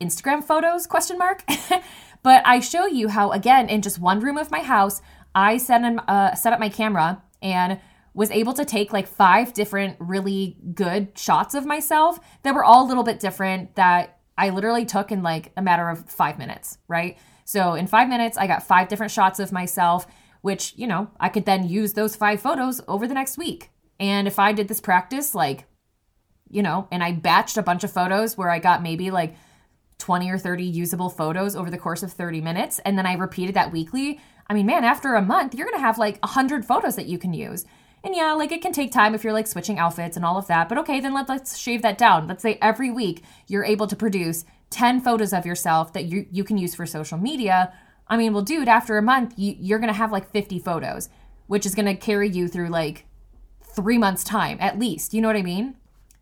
Instagram 0.00 0.42
photos 0.42 0.86
question 0.86 1.16
mark. 1.18 1.44
But 2.22 2.42
I 2.46 2.60
show 2.60 2.86
you 2.86 3.08
how, 3.08 3.32
again, 3.32 3.68
in 3.68 3.82
just 3.82 3.98
one 3.98 4.20
room 4.20 4.36
of 4.36 4.50
my 4.50 4.60
house, 4.60 5.00
I 5.34 5.58
set, 5.58 5.82
in, 5.82 5.98
uh, 6.00 6.34
set 6.34 6.52
up 6.52 6.60
my 6.60 6.68
camera 6.68 7.22
and 7.42 7.80
was 8.14 8.30
able 8.30 8.52
to 8.54 8.64
take 8.64 8.92
like 8.92 9.06
five 9.06 9.52
different 9.52 9.96
really 10.00 10.56
good 10.74 11.16
shots 11.16 11.54
of 11.54 11.64
myself 11.64 12.18
that 12.42 12.54
were 12.54 12.64
all 12.64 12.84
a 12.84 12.88
little 12.88 13.04
bit 13.04 13.20
different 13.20 13.76
that 13.76 14.18
I 14.36 14.50
literally 14.50 14.84
took 14.84 15.12
in 15.12 15.22
like 15.22 15.52
a 15.56 15.62
matter 15.62 15.88
of 15.88 16.08
five 16.08 16.38
minutes, 16.38 16.78
right? 16.88 17.16
So 17.44 17.74
in 17.74 17.86
five 17.86 18.08
minutes, 18.08 18.36
I 18.36 18.46
got 18.46 18.62
five 18.62 18.88
different 18.88 19.12
shots 19.12 19.38
of 19.38 19.52
myself, 19.52 20.06
which, 20.42 20.74
you 20.76 20.86
know, 20.86 21.10
I 21.18 21.28
could 21.28 21.44
then 21.44 21.68
use 21.68 21.92
those 21.92 22.16
five 22.16 22.40
photos 22.40 22.80
over 22.88 23.06
the 23.06 23.14
next 23.14 23.38
week. 23.38 23.70
And 24.00 24.28
if 24.28 24.38
I 24.38 24.52
did 24.52 24.68
this 24.68 24.80
practice, 24.80 25.34
like, 25.34 25.64
you 26.50 26.62
know, 26.62 26.88
and 26.90 27.02
I 27.02 27.12
batched 27.12 27.56
a 27.56 27.62
bunch 27.62 27.84
of 27.84 27.92
photos 27.92 28.36
where 28.36 28.50
I 28.50 28.58
got 28.58 28.82
maybe 28.82 29.10
like 29.10 29.34
20 29.98 30.30
or 30.30 30.38
30 30.38 30.64
usable 30.64 31.10
photos 31.10 31.56
over 31.56 31.70
the 31.70 31.78
course 31.78 32.02
of 32.02 32.12
30 32.12 32.40
minutes 32.40 32.78
and 32.84 32.96
then 32.96 33.06
I 33.06 33.14
repeated 33.14 33.54
that 33.56 33.72
weekly, 33.72 34.20
I 34.48 34.54
mean, 34.54 34.66
man, 34.66 34.84
after 34.84 35.14
a 35.14 35.22
month, 35.22 35.54
you're 35.54 35.66
going 35.66 35.76
to 35.76 35.82
have 35.82 35.98
like 35.98 36.18
100 36.22 36.64
photos 36.64 36.96
that 36.96 37.06
you 37.06 37.18
can 37.18 37.34
use. 37.34 37.66
And 38.04 38.14
yeah, 38.14 38.32
like 38.32 38.52
it 38.52 38.62
can 38.62 38.72
take 38.72 38.92
time 38.92 39.14
if 39.14 39.24
you're 39.24 39.32
like 39.32 39.46
switching 39.46 39.78
outfits 39.78 40.16
and 40.16 40.24
all 40.24 40.38
of 40.38 40.46
that. 40.46 40.68
But 40.68 40.78
okay, 40.78 41.00
then 41.00 41.12
let, 41.12 41.28
let's 41.28 41.58
shave 41.58 41.82
that 41.82 41.98
down. 41.98 42.26
Let's 42.26 42.42
say 42.42 42.58
every 42.62 42.90
week 42.90 43.22
you're 43.48 43.64
able 43.64 43.86
to 43.88 43.96
produce 43.96 44.44
10 44.70 45.00
photos 45.00 45.32
of 45.32 45.44
yourself 45.44 45.92
that 45.92 46.04
you, 46.04 46.26
you 46.30 46.44
can 46.44 46.58
use 46.58 46.74
for 46.74 46.86
social 46.86 47.18
media. 47.18 47.72
I 48.06 48.16
mean, 48.16 48.32
well, 48.32 48.42
dude, 48.42 48.68
after 48.68 48.96
a 48.96 49.02
month, 49.02 49.34
you, 49.36 49.56
you're 49.58 49.78
going 49.78 49.92
to 49.92 49.98
have 49.98 50.12
like 50.12 50.30
50 50.30 50.58
photos, 50.60 51.08
which 51.46 51.66
is 51.66 51.74
going 51.74 51.86
to 51.86 51.94
carry 51.94 52.28
you 52.28 52.48
through 52.48 52.68
like 52.68 53.04
three 53.62 53.98
months' 53.98 54.24
time 54.24 54.58
at 54.60 54.78
least. 54.78 55.12
You 55.12 55.20
know 55.20 55.28
what 55.28 55.36
I 55.36 55.42
mean? 55.42 55.74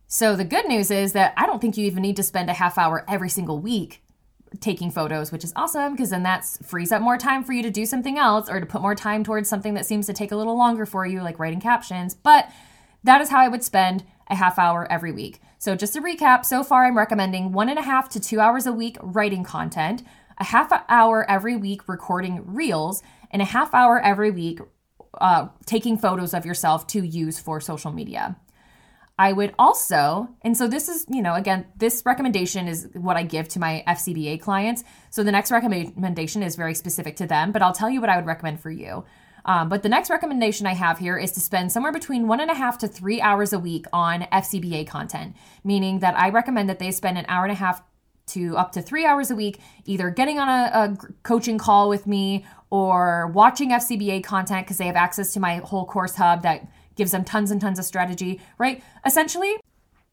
So 0.08 0.36
the 0.36 0.44
good 0.44 0.66
news 0.66 0.90
is 0.90 1.12
that 1.14 1.34
I 1.36 1.46
don't 1.46 1.60
think 1.60 1.76
you 1.76 1.86
even 1.86 2.02
need 2.02 2.16
to 2.16 2.22
spend 2.22 2.48
a 2.48 2.54
half 2.54 2.78
hour 2.78 3.04
every 3.08 3.28
single 3.28 3.58
week 3.58 4.02
taking 4.60 4.90
photos, 4.90 5.32
which 5.32 5.42
is 5.42 5.52
awesome 5.56 5.92
because 5.92 6.10
then 6.10 6.22
that 6.22 6.44
frees 6.64 6.92
up 6.92 7.02
more 7.02 7.18
time 7.18 7.42
for 7.42 7.52
you 7.52 7.62
to 7.62 7.70
do 7.70 7.84
something 7.84 8.16
else 8.16 8.48
or 8.48 8.60
to 8.60 8.66
put 8.66 8.80
more 8.82 8.94
time 8.94 9.24
towards 9.24 9.48
something 9.48 9.74
that 9.74 9.84
seems 9.84 10.06
to 10.06 10.12
take 10.12 10.30
a 10.30 10.36
little 10.36 10.56
longer 10.56 10.86
for 10.86 11.04
you, 11.04 11.22
like 11.22 11.40
writing 11.40 11.60
captions. 11.60 12.14
But 12.14 12.50
that 13.02 13.20
is 13.20 13.30
how 13.30 13.40
I 13.40 13.48
would 13.48 13.64
spend 13.64 14.04
a 14.28 14.36
half 14.36 14.58
hour 14.58 14.90
every 14.90 15.10
week. 15.10 15.40
So 15.58 15.74
just 15.74 15.94
to 15.94 16.00
recap, 16.00 16.44
so 16.44 16.62
far 16.62 16.84
I'm 16.84 16.96
recommending 16.96 17.52
one 17.52 17.68
and 17.68 17.78
a 17.78 17.82
half 17.82 18.08
to 18.10 18.20
two 18.20 18.38
hours 18.38 18.66
a 18.66 18.72
week 18.72 18.96
writing 19.02 19.42
content, 19.42 20.04
a 20.38 20.44
half 20.44 20.70
hour 20.88 21.28
every 21.28 21.56
week 21.56 21.88
recording 21.88 22.42
reels, 22.46 23.02
and 23.32 23.42
a 23.42 23.46
half 23.46 23.74
hour 23.74 24.00
every 24.00 24.30
week 24.30 24.60
uh, 25.20 25.48
taking 25.64 25.98
photos 25.98 26.32
of 26.32 26.46
yourself 26.46 26.86
to 26.88 27.04
use 27.04 27.40
for 27.40 27.60
social 27.60 27.90
media. 27.90 28.36
I 29.18 29.33
would 29.33 29.55
also, 29.59 30.29
and 30.42 30.57
so 30.57 30.68
this 30.68 30.88
is, 30.88 31.07
you 31.09 31.22
know, 31.22 31.35
again, 31.35 31.66
this 31.76 32.02
recommendation 32.05 32.68
is 32.68 32.88
what 32.92 33.16
I 33.16 33.22
give 33.22 33.48
to 33.50 33.59
my 33.59 33.83
FCBA 33.88 34.42
clients. 34.42 34.85
So 35.09 35.22
the 35.22 35.33
next 35.33 35.50
recommendation 35.50 36.42
is 36.42 36.55
very 36.55 36.74
specific 36.74 37.16
to 37.16 37.26
them, 37.26 37.50
but 37.50 37.62
I'll 37.62 37.72
tell 37.72 37.88
you 37.88 38.00
what 38.00 38.11
I 38.11 38.16
would 38.16 38.26
recommend 38.26 38.61
for 38.61 38.70
you. 38.70 39.05
Um, 39.46 39.68
but 39.68 39.83
the 39.83 39.88
next 39.88 40.11
recommendation 40.11 40.66
I 40.66 40.74
have 40.74 40.98
here 40.98 41.16
is 41.16 41.33
to 41.33 41.40
spend 41.40 41.72
somewhere 41.72 41.92
between 41.92 42.26
one 42.26 42.40
and 42.40 42.50
a 42.50 42.55
half 42.55 42.79
to 42.79 42.88
three 42.88 43.20
hours 43.20 43.52
a 43.52 43.59
week 43.59 43.87
on 43.92 44.22
FCBA 44.33 44.87
content, 44.88 45.37
meaning 45.64 46.00
that 46.00 46.18
I 46.18 46.31
recommend 46.31 46.68
that 46.68 46.79
they 46.79 46.90
spend 46.90 47.16
an 47.16 47.24
hour 47.29 47.44
and 47.44 47.52
a 47.52 47.57
half 47.57 47.81
to 48.26 48.57
up 48.57 48.72
to 48.72 48.83
three 48.83 49.07
hours 49.07 49.31
a 49.31 49.37
week, 49.37 49.61
either 49.85 50.11
getting 50.11 50.38
on 50.40 50.48
a, 50.48 50.70
a 50.74 50.96
coaching 51.22 51.59
call 51.59 51.88
with 51.88 52.09
me 52.09 52.44
or 52.70 53.29
watching 53.29 53.70
FCBA 53.70 54.24
content 54.24 54.66
because 54.66 54.79
they 54.79 54.87
have 54.87 54.96
access 54.96 55.33
to 55.35 55.40
my 55.40 55.57
whole 55.59 55.87
course 55.87 56.16
hub 56.16 56.42
that 56.42 56.66
gives 56.96 57.12
them 57.12 57.24
tons 57.24 57.50
and 57.50 57.61
tons 57.61 57.78
of 57.78 57.85
strategy, 57.85 58.40
right? 58.59 58.82
Essentially, 59.04 59.54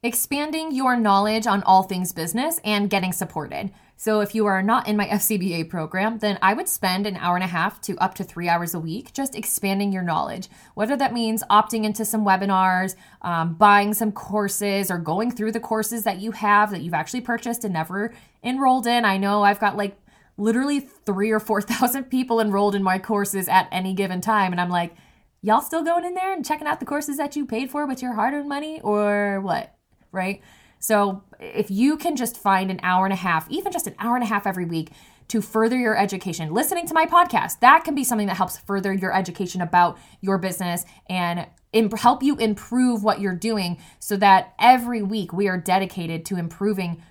expanding 0.04 0.74
your 0.74 0.98
knowledge 0.98 1.48
on 1.48 1.63
all 1.63 1.84
things 1.84 2.12
business 2.12 2.60
and 2.65 2.89
getting 2.89 3.13
supported. 3.13 3.72
So, 3.96 4.19
if 4.19 4.36
you 4.36 4.46
are 4.48 4.62
not 4.62 4.88
in 4.88 4.98
my 4.98 5.08
FCBA 5.08 5.69
program, 5.69 6.17
then 6.17 6.38
I 6.41 6.54
would 6.54 6.67
spend 6.67 7.08
an 7.08 7.15
hour 7.15 7.36
and 7.36 7.43
a 7.43 7.48
half 7.48 7.80
to 7.82 7.98
up 8.00 8.15
to 8.15 8.24
three 8.26 8.50
hours 8.50 8.74
a 8.74 8.80
week 8.80 9.13
just 9.13 9.34
expanding 9.34 9.93
your 9.93 10.04
knowledge. 10.04 10.50
Whether 10.74 10.98
that 10.98 11.13
means 11.13 11.41
opting 11.50 11.86
into 11.86 12.04
some 12.04 12.26
webinars, 12.26 12.96
um, 13.22 13.54
buying 13.54 13.93
some 13.93 14.12
courses, 14.12 14.91
or 14.91 14.98
going 14.98 15.32
through 15.32 15.54
the 15.54 15.62
courses 15.62 16.04
that 16.04 16.19
you 16.19 16.32
have 16.32 16.72
that 16.72 16.82
you've 16.82 16.93
actually 16.93 17.22
purchased 17.22 17.63
and 17.63 17.74
never 17.74 18.13
enrolled 18.43 18.88
in. 18.88 19.06
I 19.06 19.17
know 19.17 19.43
I've 19.43 19.60
got 19.60 19.78
like 19.78 19.96
literally 20.38 20.82
three 20.82 21.32
or 21.32 21.39
4,000 21.39 22.06
people 22.10 22.41
enrolled 22.41 22.76
in 22.76 22.84
my 22.84 23.00
courses 23.00 23.48
at 23.48 23.69
any 23.72 23.93
given 23.93 24.19
time. 24.19 24.52
And 24.52 24.60
I'm 24.60 24.69
like, 24.69 24.96
y'all 25.43 25.62
still 25.62 25.84
going 25.84 26.06
in 26.06 26.15
there 26.15 26.34
and 26.34 26.43
checking 26.43 26.65
out 26.65 26.79
the 26.79 26.86
courses 26.86 27.17
that 27.17 27.36
you 27.36 27.45
paid 27.45 27.69
for 27.69 27.86
with 27.86 28.01
your 28.01 28.13
hard 28.13 28.34
earned 28.34 28.49
money 28.49 28.82
or 28.82 29.41
what? 29.41 29.75
Right? 30.12 30.41
So 30.79 31.23
if 31.39 31.69
you 31.69 31.97
can 31.97 32.15
just 32.15 32.38
find 32.38 32.71
an 32.71 32.79
hour 32.82 33.06
and 33.06 33.13
a 33.13 33.17
half, 33.17 33.49
even 33.51 33.71
just 33.71 33.86
an 33.86 33.95
hour 33.99 34.15
and 34.15 34.23
a 34.23 34.27
half 34.27 34.47
every 34.47 34.65
week 34.65 34.91
to 35.27 35.41
further 35.41 35.77
your 35.77 35.97
education, 35.97 36.53
listening 36.53 36.88
to 36.88 36.93
my 36.93 37.06
podcast, 37.06 37.60
that 37.60 37.84
can 37.84 37.93
be 37.93 38.03
something 38.03 38.27
that 38.27 38.38
helps 38.38 38.58
further 38.58 38.93
your 38.93 39.15
education 39.15 39.62
about 39.62 39.97
your 40.21 40.38
business 40.38 40.86
and 41.10 41.47
imp- 41.73 41.97
help 41.97 42.23
you 42.23 42.38
improve 42.38 43.03
what 43.03 43.19
you're 43.19 43.36
doing 43.36 43.77
so 43.99 44.15
that 44.17 44.53
every 44.60 45.01
week 45.01 45.34
we 45.34 45.47
are 45.47 45.58
dedicated 45.58 46.25
to 46.25 46.38
improving 46.38 47.01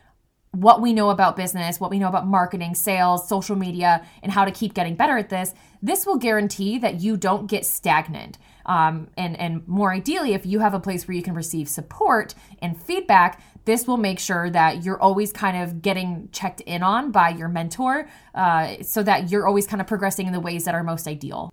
what 0.52 0.82
we 0.82 0.92
know 0.92 1.10
about 1.10 1.34
business, 1.34 1.80
what 1.80 1.90
we 1.90 1.98
know 1.98 2.08
about 2.08 2.26
marketing, 2.26 2.74
sales, 2.74 3.26
social 3.26 3.56
media, 3.56 4.04
and 4.22 4.30
how 4.30 4.44
to 4.44 4.50
keep 4.50 4.74
getting 4.74 4.94
better 4.94 5.16
at 5.16 5.30
this, 5.30 5.54
this 5.82 6.06
will 6.06 6.18
guarantee 6.18 6.78
that 6.78 7.00
you 7.00 7.16
don't 7.16 7.46
get 7.46 7.64
stagnant. 7.64 8.38
Um, 8.66 9.08
and, 9.16 9.38
and 9.40 9.66
more 9.66 9.92
ideally, 9.92 10.34
if 10.34 10.44
you 10.44 10.60
have 10.60 10.74
a 10.74 10.80
place 10.80 11.08
where 11.08 11.16
you 11.16 11.22
can 11.22 11.34
receive 11.34 11.68
support 11.68 12.34
and 12.60 12.80
feedback, 12.80 13.42
this 13.64 13.86
will 13.86 13.96
make 13.96 14.18
sure 14.18 14.50
that 14.50 14.84
you're 14.84 15.00
always 15.00 15.32
kind 15.32 15.56
of 15.56 15.80
getting 15.82 16.28
checked 16.32 16.60
in 16.60 16.82
on 16.82 17.10
by 17.10 17.30
your 17.30 17.48
mentor 17.48 18.08
uh, 18.34 18.74
so 18.82 19.02
that 19.02 19.30
you're 19.30 19.46
always 19.46 19.66
kind 19.66 19.80
of 19.80 19.86
progressing 19.86 20.26
in 20.26 20.32
the 20.32 20.40
ways 20.40 20.64
that 20.64 20.74
are 20.74 20.84
most 20.84 21.08
ideal. 21.08 21.52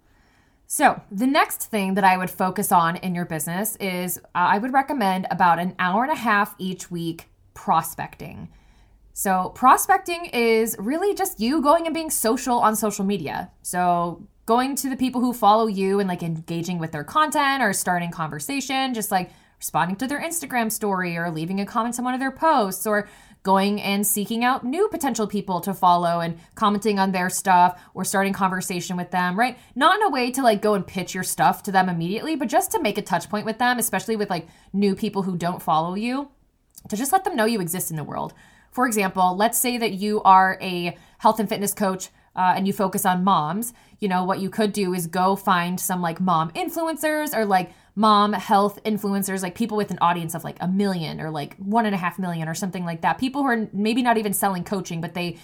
So, 0.67 1.01
the 1.11 1.25
next 1.25 1.65
thing 1.65 1.95
that 1.95 2.03
I 2.03 2.15
would 2.15 2.29
focus 2.29 2.71
on 2.71 2.97
in 2.97 3.15
your 3.15 3.25
business 3.25 3.75
is 3.77 4.19
uh, 4.19 4.21
I 4.35 4.59
would 4.59 4.71
recommend 4.71 5.25
about 5.31 5.57
an 5.57 5.73
hour 5.79 6.03
and 6.03 6.11
a 6.11 6.15
half 6.15 6.53
each 6.59 6.91
week 6.91 7.27
prospecting. 7.55 8.49
So, 9.19 9.49
prospecting 9.53 10.27
is 10.27 10.77
really 10.79 11.13
just 11.13 11.41
you 11.41 11.61
going 11.61 11.85
and 11.85 11.93
being 11.93 12.09
social 12.09 12.59
on 12.59 12.77
social 12.77 13.03
media. 13.03 13.51
So, 13.63 14.25
going 14.45 14.77
to 14.77 14.89
the 14.89 14.95
people 14.95 15.19
who 15.19 15.33
follow 15.33 15.67
you 15.67 15.99
and 15.99 16.07
like 16.07 16.23
engaging 16.23 16.79
with 16.79 16.93
their 16.93 17.03
content 17.03 17.61
or 17.61 17.73
starting 17.73 18.11
conversation, 18.11 18.93
just 18.93 19.11
like 19.11 19.31
responding 19.57 19.97
to 19.97 20.07
their 20.07 20.21
Instagram 20.21 20.71
story 20.71 21.17
or 21.17 21.29
leaving 21.31 21.59
a 21.59 21.65
comment 21.65 21.99
on 21.99 22.05
one 22.05 22.13
of 22.13 22.21
their 22.21 22.31
posts 22.31 22.87
or 22.87 23.09
going 23.43 23.81
and 23.81 24.07
seeking 24.07 24.45
out 24.45 24.63
new 24.63 24.87
potential 24.87 25.27
people 25.27 25.59
to 25.59 25.73
follow 25.73 26.21
and 26.21 26.39
commenting 26.55 26.97
on 26.97 27.11
their 27.11 27.29
stuff 27.29 27.77
or 27.93 28.05
starting 28.05 28.31
conversation 28.31 28.95
with 28.95 29.11
them, 29.11 29.37
right? 29.37 29.57
Not 29.75 29.97
in 29.97 30.03
a 30.03 30.09
way 30.09 30.31
to 30.31 30.41
like 30.41 30.61
go 30.61 30.75
and 30.75 30.87
pitch 30.87 31.13
your 31.13 31.25
stuff 31.25 31.61
to 31.63 31.73
them 31.73 31.89
immediately, 31.89 32.37
but 32.37 32.47
just 32.47 32.71
to 32.71 32.81
make 32.81 32.97
a 32.97 33.01
touch 33.01 33.29
point 33.29 33.45
with 33.45 33.57
them, 33.57 33.79
especially 33.79 34.15
with 34.15 34.29
like 34.29 34.47
new 34.71 34.95
people 34.95 35.23
who 35.23 35.35
don't 35.35 35.61
follow 35.61 35.95
you, 35.95 36.29
to 36.87 36.95
just 36.95 37.11
let 37.11 37.25
them 37.25 37.35
know 37.35 37.43
you 37.43 37.59
exist 37.59 37.91
in 37.91 37.97
the 37.97 38.03
world. 38.05 38.33
For 38.71 38.85
example, 38.85 39.35
let's 39.35 39.59
say 39.59 39.77
that 39.77 39.93
you 39.93 40.21
are 40.23 40.57
a 40.61 40.97
health 41.17 41.39
and 41.39 41.49
fitness 41.49 41.73
coach 41.73 42.09
uh, 42.35 42.53
and 42.55 42.67
you 42.67 42.73
focus 42.73 43.05
on 43.05 43.23
moms. 43.23 43.73
You 43.99 44.07
know, 44.07 44.23
what 44.23 44.39
you 44.39 44.49
could 44.49 44.71
do 44.71 44.93
is 44.93 45.07
go 45.07 45.35
find 45.35 45.79
some 45.79 46.01
like 46.01 46.21
mom 46.21 46.51
influencers 46.51 47.35
or 47.35 47.45
like 47.45 47.71
mom 47.95 48.33
health 48.33 48.81
influencers, 48.85 49.43
like 49.43 49.55
people 49.55 49.75
with 49.75 49.91
an 49.91 49.97
audience 49.99 50.33
of 50.35 50.43
like 50.43 50.57
a 50.61 50.67
million 50.67 51.19
or 51.19 51.29
like 51.29 51.57
one 51.57 51.85
and 51.85 51.93
a 51.93 51.97
half 51.97 52.17
million 52.17 52.47
or 52.47 52.53
something 52.53 52.85
like 52.85 53.01
that. 53.01 53.17
People 53.17 53.41
who 53.41 53.49
are 53.49 53.67
maybe 53.73 54.01
not 54.01 54.17
even 54.17 54.33
selling 54.33 54.63
coaching, 54.63 55.01
but 55.01 55.13
they 55.13 55.37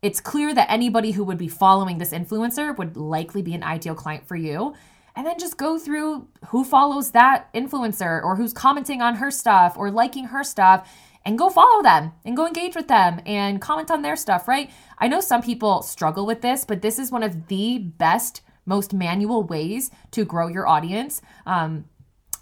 it's 0.00 0.20
clear 0.20 0.54
that 0.54 0.70
anybody 0.70 1.10
who 1.10 1.24
would 1.24 1.38
be 1.38 1.48
following 1.48 1.98
this 1.98 2.12
influencer 2.12 2.76
would 2.78 2.96
likely 2.96 3.42
be 3.42 3.52
an 3.54 3.64
ideal 3.64 3.96
client 3.96 4.26
for 4.26 4.36
you. 4.36 4.74
And 5.16 5.26
then 5.26 5.38
just 5.40 5.56
go 5.56 5.78
through 5.78 6.28
who 6.46 6.62
follows 6.62 7.10
that 7.10 7.52
influencer 7.52 8.22
or 8.22 8.36
who's 8.36 8.52
commenting 8.52 9.02
on 9.02 9.16
her 9.16 9.32
stuff 9.32 9.76
or 9.76 9.90
liking 9.90 10.26
her 10.26 10.44
stuff 10.44 10.88
and 11.28 11.36
go 11.36 11.50
follow 11.50 11.82
them 11.82 12.12
and 12.24 12.34
go 12.34 12.46
engage 12.46 12.74
with 12.74 12.88
them 12.88 13.20
and 13.26 13.60
comment 13.60 13.90
on 13.90 14.00
their 14.00 14.16
stuff, 14.16 14.48
right? 14.48 14.70
I 14.96 15.08
know 15.08 15.20
some 15.20 15.42
people 15.42 15.82
struggle 15.82 16.24
with 16.24 16.40
this, 16.40 16.64
but 16.64 16.80
this 16.80 16.98
is 16.98 17.12
one 17.12 17.22
of 17.22 17.48
the 17.48 17.76
best, 17.78 18.40
most 18.64 18.94
manual 18.94 19.42
ways 19.42 19.90
to 20.12 20.24
grow 20.24 20.48
your 20.48 20.66
audience. 20.66 21.20
Um, 21.44 21.84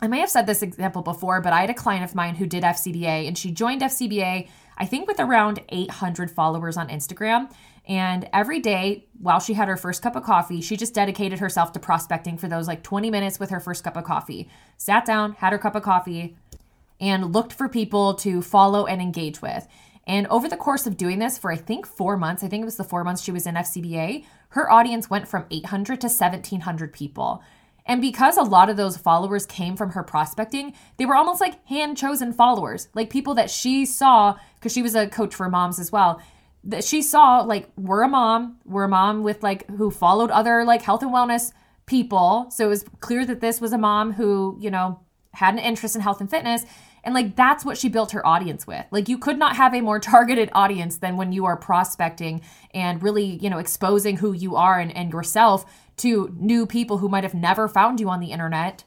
I 0.00 0.06
may 0.06 0.20
have 0.20 0.30
said 0.30 0.46
this 0.46 0.62
example 0.62 1.02
before, 1.02 1.40
but 1.40 1.52
I 1.52 1.62
had 1.62 1.70
a 1.70 1.74
client 1.74 2.04
of 2.04 2.14
mine 2.14 2.36
who 2.36 2.46
did 2.46 2.62
FCBA 2.62 3.26
and 3.26 3.36
she 3.36 3.50
joined 3.50 3.82
FCBA, 3.82 4.48
I 4.78 4.86
think, 4.86 5.08
with 5.08 5.18
around 5.18 5.64
800 5.68 6.30
followers 6.30 6.76
on 6.76 6.88
Instagram. 6.88 7.50
And 7.88 8.28
every 8.32 8.60
day 8.60 9.08
while 9.20 9.40
she 9.40 9.54
had 9.54 9.66
her 9.66 9.76
first 9.76 10.02
cup 10.02 10.14
of 10.14 10.22
coffee, 10.22 10.60
she 10.60 10.76
just 10.76 10.94
dedicated 10.94 11.40
herself 11.40 11.72
to 11.72 11.80
prospecting 11.80 12.38
for 12.38 12.46
those 12.46 12.68
like 12.68 12.84
20 12.84 13.10
minutes 13.10 13.40
with 13.40 13.50
her 13.50 13.60
first 13.60 13.82
cup 13.82 13.96
of 13.96 14.04
coffee. 14.04 14.48
Sat 14.76 15.04
down, 15.04 15.32
had 15.34 15.52
her 15.52 15.58
cup 15.58 15.74
of 15.74 15.82
coffee, 15.82 16.36
and 17.00 17.32
looked 17.32 17.52
for 17.52 17.68
people 17.68 18.14
to 18.14 18.42
follow 18.42 18.86
and 18.86 19.00
engage 19.00 19.42
with. 19.42 19.66
And 20.06 20.26
over 20.28 20.48
the 20.48 20.56
course 20.56 20.86
of 20.86 20.96
doing 20.96 21.18
this 21.18 21.36
for 21.36 21.50
I 21.50 21.56
think 21.56 21.86
four 21.86 22.16
months, 22.16 22.44
I 22.44 22.48
think 22.48 22.62
it 22.62 22.66
was 22.66 22.76
the 22.76 22.84
four 22.84 23.02
months 23.02 23.22
she 23.22 23.32
was 23.32 23.46
in 23.46 23.56
FCBA, 23.56 24.24
her 24.50 24.70
audience 24.70 25.10
went 25.10 25.26
from 25.26 25.46
800 25.50 26.00
to 26.00 26.06
1700 26.06 26.92
people. 26.92 27.42
And 27.84 28.00
because 28.00 28.36
a 28.36 28.42
lot 28.42 28.68
of 28.68 28.76
those 28.76 28.96
followers 28.96 29.46
came 29.46 29.76
from 29.76 29.90
her 29.90 30.02
prospecting, 30.02 30.74
they 30.96 31.06
were 31.06 31.16
almost 31.16 31.40
like 31.40 31.64
hand 31.66 31.96
chosen 31.96 32.32
followers, 32.32 32.88
like 32.94 33.10
people 33.10 33.34
that 33.34 33.50
she 33.50 33.84
saw, 33.86 34.36
because 34.54 34.72
she 34.72 34.82
was 34.82 34.94
a 34.94 35.08
coach 35.08 35.34
for 35.34 35.48
moms 35.48 35.78
as 35.78 35.92
well, 35.92 36.20
that 36.64 36.84
she 36.84 37.02
saw 37.02 37.40
like, 37.40 37.70
we're 37.76 38.02
a 38.02 38.08
mom, 38.08 38.58
we're 38.64 38.84
a 38.84 38.88
mom 38.88 39.22
with 39.22 39.42
like, 39.42 39.68
who 39.70 39.90
followed 39.90 40.30
other 40.30 40.64
like 40.64 40.82
health 40.82 41.02
and 41.02 41.12
wellness 41.12 41.52
people. 41.86 42.48
So 42.50 42.66
it 42.66 42.68
was 42.68 42.84
clear 43.00 43.24
that 43.24 43.40
this 43.40 43.60
was 43.60 43.72
a 43.72 43.78
mom 43.78 44.12
who, 44.12 44.56
you 44.60 44.70
know, 44.70 45.00
had 45.36 45.54
an 45.54 45.60
interest 45.60 45.94
in 45.94 46.02
health 46.02 46.20
and 46.20 46.30
fitness. 46.30 46.64
And 47.04 47.14
like 47.14 47.36
that's 47.36 47.64
what 47.64 47.78
she 47.78 47.88
built 47.88 48.10
her 48.12 48.26
audience 48.26 48.66
with. 48.66 48.84
Like 48.90 49.08
you 49.08 49.16
could 49.16 49.38
not 49.38 49.56
have 49.56 49.74
a 49.74 49.80
more 49.80 50.00
targeted 50.12 50.50
audience 50.52 50.98
than 50.98 51.16
when 51.16 51.32
you 51.32 51.44
are 51.44 51.56
prospecting 51.56 52.42
and 52.74 53.02
really, 53.02 53.24
you 53.24 53.48
know, 53.48 53.58
exposing 53.58 54.16
who 54.16 54.32
you 54.32 54.56
are 54.56 54.78
and, 54.78 54.94
and 54.96 55.12
yourself 55.12 55.64
to 55.98 56.34
new 56.38 56.66
people 56.66 56.98
who 56.98 57.08
might 57.08 57.24
have 57.24 57.34
never 57.34 57.68
found 57.68 58.00
you 58.00 58.08
on 58.08 58.20
the 58.20 58.32
internet. 58.32 58.84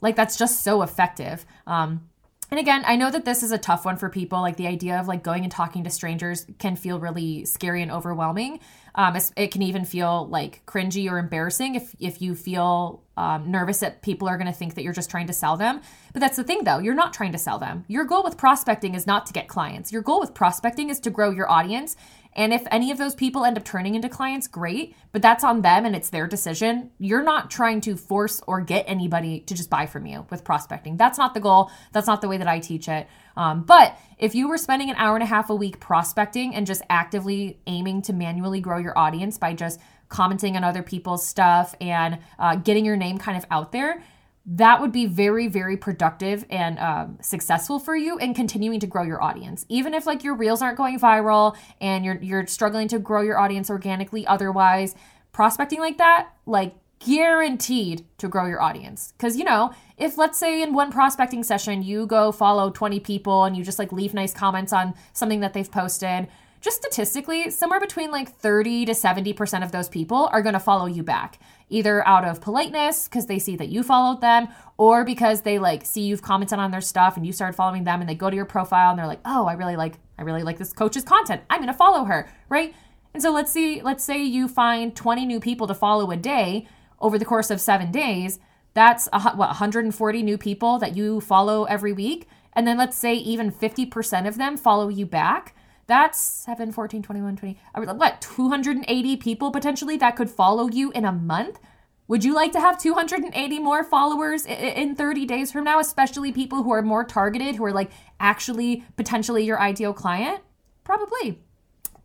Like 0.00 0.16
that's 0.16 0.36
just 0.36 0.62
so 0.62 0.82
effective. 0.82 1.46
Um, 1.66 2.08
and 2.50 2.60
again, 2.60 2.82
I 2.86 2.96
know 2.96 3.10
that 3.10 3.24
this 3.24 3.42
is 3.42 3.52
a 3.52 3.58
tough 3.58 3.84
one 3.84 3.96
for 3.96 4.08
people. 4.08 4.40
Like 4.40 4.56
the 4.56 4.66
idea 4.66 4.98
of 4.98 5.08
like 5.08 5.22
going 5.22 5.44
and 5.44 5.52
talking 5.52 5.84
to 5.84 5.90
strangers 5.90 6.46
can 6.58 6.76
feel 6.76 6.98
really 6.98 7.44
scary 7.44 7.82
and 7.82 7.90
overwhelming. 7.90 8.60
Um, 8.94 9.16
it 9.36 9.50
can 9.50 9.62
even 9.62 9.84
feel 9.84 10.28
like 10.28 10.64
cringy 10.66 11.10
or 11.10 11.18
embarrassing 11.18 11.74
if 11.74 11.94
if 11.98 12.20
you 12.20 12.34
feel 12.34 13.03
um, 13.16 13.50
nervous 13.50 13.80
that 13.80 14.02
people 14.02 14.28
are 14.28 14.36
going 14.36 14.46
to 14.46 14.52
think 14.52 14.74
that 14.74 14.82
you're 14.82 14.92
just 14.92 15.10
trying 15.10 15.26
to 15.28 15.32
sell 15.32 15.56
them. 15.56 15.80
But 16.12 16.20
that's 16.20 16.36
the 16.36 16.44
thing, 16.44 16.64
though. 16.64 16.78
You're 16.78 16.94
not 16.94 17.12
trying 17.12 17.32
to 17.32 17.38
sell 17.38 17.58
them. 17.58 17.84
Your 17.88 18.04
goal 18.04 18.24
with 18.24 18.36
prospecting 18.36 18.94
is 18.94 19.06
not 19.06 19.26
to 19.26 19.32
get 19.32 19.48
clients. 19.48 19.92
Your 19.92 20.02
goal 20.02 20.20
with 20.20 20.34
prospecting 20.34 20.90
is 20.90 21.00
to 21.00 21.10
grow 21.10 21.30
your 21.30 21.50
audience 21.50 21.96
and 22.36 22.52
if 22.52 22.64
any 22.70 22.90
of 22.90 22.98
those 22.98 23.14
people 23.14 23.44
end 23.44 23.56
up 23.56 23.64
turning 23.64 23.94
into 23.94 24.08
clients, 24.08 24.48
great, 24.48 24.96
but 25.12 25.22
that's 25.22 25.44
on 25.44 25.62
them 25.62 25.84
and 25.84 25.94
it's 25.94 26.10
their 26.10 26.26
decision. 26.26 26.90
You're 26.98 27.22
not 27.22 27.50
trying 27.50 27.80
to 27.82 27.96
force 27.96 28.40
or 28.46 28.60
get 28.60 28.84
anybody 28.88 29.40
to 29.40 29.54
just 29.54 29.70
buy 29.70 29.86
from 29.86 30.06
you 30.06 30.26
with 30.30 30.42
prospecting. 30.42 30.96
That's 30.96 31.18
not 31.18 31.34
the 31.34 31.40
goal. 31.40 31.70
That's 31.92 32.08
not 32.08 32.20
the 32.20 32.28
way 32.28 32.38
that 32.38 32.48
I 32.48 32.58
teach 32.58 32.88
it. 32.88 33.06
Um, 33.36 33.62
but 33.62 33.96
if 34.18 34.34
you 34.34 34.48
were 34.48 34.58
spending 34.58 34.90
an 34.90 34.96
hour 34.96 35.14
and 35.14 35.22
a 35.22 35.26
half 35.26 35.50
a 35.50 35.54
week 35.54 35.78
prospecting 35.80 36.54
and 36.54 36.66
just 36.66 36.82
actively 36.90 37.60
aiming 37.66 38.02
to 38.02 38.12
manually 38.12 38.60
grow 38.60 38.78
your 38.78 38.96
audience 38.98 39.38
by 39.38 39.54
just 39.54 39.80
commenting 40.08 40.56
on 40.56 40.64
other 40.64 40.82
people's 40.82 41.26
stuff 41.26 41.74
and 41.80 42.18
uh, 42.38 42.56
getting 42.56 42.84
your 42.84 42.96
name 42.96 43.18
kind 43.18 43.36
of 43.36 43.44
out 43.50 43.72
there, 43.72 44.02
that 44.46 44.80
would 44.80 44.92
be 44.92 45.06
very 45.06 45.48
very 45.48 45.76
productive 45.76 46.44
and 46.50 46.78
um, 46.78 47.18
successful 47.20 47.78
for 47.78 47.96
you 47.96 48.18
in 48.18 48.34
continuing 48.34 48.78
to 48.80 48.86
grow 48.86 49.02
your 49.02 49.22
audience. 49.22 49.64
Even 49.68 49.94
if 49.94 50.06
like 50.06 50.22
your 50.22 50.34
reels 50.34 50.60
aren't 50.60 50.76
going 50.76 50.98
viral 51.00 51.56
and 51.80 52.04
you're 52.04 52.20
you're 52.20 52.46
struggling 52.46 52.88
to 52.88 52.98
grow 52.98 53.22
your 53.22 53.38
audience 53.38 53.70
organically 53.70 54.26
otherwise 54.26 54.94
prospecting 55.32 55.80
like 55.80 55.98
that 55.98 56.28
like 56.44 56.74
guaranteed 56.98 58.04
to 58.18 58.28
grow 58.28 58.46
your 58.46 58.60
audience. 58.60 59.12
Because 59.16 59.36
you 59.36 59.44
know 59.44 59.72
if 59.96 60.18
let's 60.18 60.38
say 60.38 60.62
in 60.62 60.74
one 60.74 60.92
prospecting 60.92 61.42
session 61.42 61.82
you 61.82 62.06
go 62.06 62.30
follow 62.30 62.70
20 62.70 63.00
people 63.00 63.44
and 63.44 63.56
you 63.56 63.64
just 63.64 63.78
like 63.78 63.92
leave 63.92 64.12
nice 64.12 64.34
comments 64.34 64.74
on 64.74 64.92
something 65.14 65.40
that 65.40 65.54
they've 65.54 65.70
posted 65.70 66.28
just 66.64 66.78
statistically, 66.78 67.50
somewhere 67.50 67.78
between 67.78 68.10
like 68.10 68.34
30 68.36 68.86
to 68.86 68.92
70% 68.92 69.62
of 69.62 69.70
those 69.70 69.86
people 69.86 70.30
are 70.32 70.40
going 70.40 70.54
to 70.54 70.58
follow 70.58 70.86
you 70.86 71.02
back, 71.02 71.38
either 71.68 72.06
out 72.08 72.24
of 72.24 72.40
politeness 72.40 73.06
because 73.06 73.26
they 73.26 73.38
see 73.38 73.54
that 73.56 73.68
you 73.68 73.82
followed 73.82 74.22
them, 74.22 74.48
or 74.78 75.04
because 75.04 75.42
they 75.42 75.58
like 75.58 75.84
see 75.84 76.00
you've 76.00 76.22
commented 76.22 76.58
on 76.58 76.70
their 76.70 76.80
stuff 76.80 77.18
and 77.18 77.26
you 77.26 77.34
started 77.34 77.54
following 77.54 77.84
them 77.84 78.00
and 78.00 78.08
they 78.08 78.14
go 78.14 78.30
to 78.30 78.36
your 78.36 78.46
profile 78.46 78.88
and 78.88 78.98
they're 78.98 79.06
like, 79.06 79.20
"Oh, 79.26 79.44
I 79.44 79.52
really 79.52 79.76
like 79.76 79.96
I 80.18 80.22
really 80.22 80.42
like 80.42 80.56
this 80.56 80.72
coach's 80.72 81.04
content. 81.04 81.42
I'm 81.50 81.58
going 81.58 81.68
to 81.68 81.74
follow 81.74 82.04
her." 82.04 82.30
Right? 82.48 82.74
And 83.12 83.22
so 83.22 83.30
let's 83.30 83.52
see 83.52 83.82
let's 83.82 84.02
say 84.02 84.22
you 84.24 84.48
find 84.48 84.96
20 84.96 85.26
new 85.26 85.40
people 85.40 85.66
to 85.66 85.74
follow 85.74 86.10
a 86.10 86.16
day 86.16 86.66
over 86.98 87.18
the 87.18 87.26
course 87.26 87.50
of 87.50 87.60
7 87.60 87.92
days. 87.92 88.38
That's 88.72 89.06
what 89.12 89.36
140 89.36 90.22
new 90.22 90.38
people 90.38 90.78
that 90.78 90.96
you 90.96 91.20
follow 91.20 91.64
every 91.64 91.92
week 91.92 92.26
and 92.54 92.66
then 92.66 92.78
let's 92.78 92.96
say 92.96 93.14
even 93.14 93.50
50% 93.50 94.28
of 94.28 94.38
them 94.38 94.56
follow 94.56 94.88
you 94.88 95.06
back, 95.06 95.54
that's 95.86 96.18
7, 96.18 96.72
14, 96.72 97.02
21, 97.02 97.36
20, 97.36 97.58
uh, 97.74 97.94
what, 97.94 98.20
280 98.20 99.16
people 99.16 99.50
potentially 99.50 99.96
that 99.98 100.16
could 100.16 100.30
follow 100.30 100.68
you 100.68 100.90
in 100.92 101.04
a 101.04 101.12
month? 101.12 101.58
Would 102.06 102.22
you 102.22 102.34
like 102.34 102.52
to 102.52 102.60
have 102.60 102.78
280 102.78 103.58
more 103.60 103.82
followers 103.82 104.44
in 104.44 104.94
30 104.94 105.24
days 105.24 105.50
from 105.50 105.64
now, 105.64 105.78
especially 105.78 106.32
people 106.32 106.62
who 106.62 106.70
are 106.72 106.82
more 106.82 107.04
targeted, 107.04 107.56
who 107.56 107.64
are 107.64 107.72
like 107.72 107.90
actually 108.20 108.84
potentially 108.96 109.44
your 109.44 109.58
ideal 109.58 109.94
client? 109.94 110.40
Probably. 110.84 111.40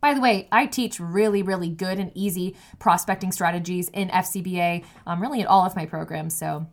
By 0.00 0.14
the 0.14 0.22
way, 0.22 0.48
I 0.50 0.64
teach 0.64 0.98
really, 0.98 1.42
really 1.42 1.68
good 1.68 1.98
and 1.98 2.10
easy 2.14 2.56
prospecting 2.78 3.32
strategies 3.32 3.90
in 3.90 4.08
FCBA, 4.08 4.84
um, 5.06 5.20
really 5.20 5.40
in 5.40 5.46
all 5.46 5.66
of 5.66 5.76
my 5.76 5.84
programs. 5.84 6.34
So 6.34 6.66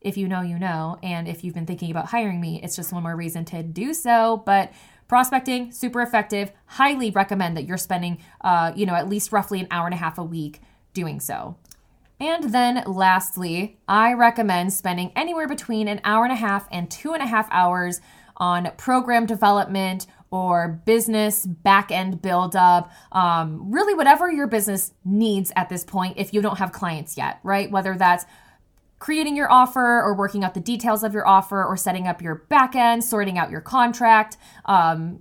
if 0.00 0.16
you 0.16 0.28
know, 0.28 0.40
you 0.40 0.58
know. 0.58 0.98
And 1.02 1.28
if 1.28 1.44
you've 1.44 1.54
been 1.54 1.66
thinking 1.66 1.90
about 1.90 2.06
hiring 2.06 2.40
me, 2.40 2.60
it's 2.62 2.76
just 2.76 2.92
one 2.92 3.02
more 3.02 3.16
reason 3.16 3.44
to 3.46 3.62
do 3.62 3.92
so. 3.94 4.42
But 4.46 4.72
prospecting, 5.10 5.72
super 5.72 6.00
effective. 6.00 6.52
Highly 6.66 7.10
recommend 7.10 7.56
that 7.56 7.64
you're 7.66 7.76
spending, 7.76 8.18
uh, 8.42 8.70
you 8.76 8.86
know, 8.86 8.94
at 8.94 9.08
least 9.08 9.32
roughly 9.32 9.58
an 9.58 9.66
hour 9.68 9.86
and 9.86 9.92
a 9.92 9.96
half 9.96 10.18
a 10.18 10.22
week 10.22 10.60
doing 10.94 11.18
so. 11.18 11.56
And 12.20 12.54
then 12.54 12.84
lastly, 12.86 13.80
I 13.88 14.12
recommend 14.12 14.72
spending 14.72 15.10
anywhere 15.16 15.48
between 15.48 15.88
an 15.88 16.00
hour 16.04 16.22
and 16.22 16.32
a 16.32 16.36
half 16.36 16.68
and 16.70 16.88
two 16.88 17.12
and 17.12 17.24
a 17.24 17.26
half 17.26 17.48
hours 17.50 18.00
on 18.36 18.70
program 18.76 19.26
development 19.26 20.06
or 20.30 20.80
business 20.86 21.44
back 21.44 21.90
end 21.90 22.22
build 22.22 22.54
up, 22.54 22.92
um, 23.10 23.68
really 23.68 23.94
whatever 23.94 24.30
your 24.30 24.46
business 24.46 24.92
needs 25.04 25.50
at 25.56 25.68
this 25.68 25.82
point 25.82 26.18
if 26.18 26.32
you 26.32 26.40
don't 26.40 26.58
have 26.58 26.70
clients 26.70 27.16
yet, 27.16 27.40
right? 27.42 27.68
Whether 27.68 27.96
that's 27.96 28.26
creating 29.00 29.34
your 29.34 29.50
offer 29.50 30.00
or 30.00 30.14
working 30.14 30.44
out 30.44 30.54
the 30.54 30.60
details 30.60 31.02
of 31.02 31.12
your 31.12 31.26
offer 31.26 31.64
or 31.64 31.76
setting 31.76 32.06
up 32.06 32.22
your 32.22 32.36
back 32.36 32.76
end, 32.76 33.02
sorting 33.02 33.36
out 33.36 33.50
your 33.50 33.60
contract, 33.60 34.36
um, 34.66 35.18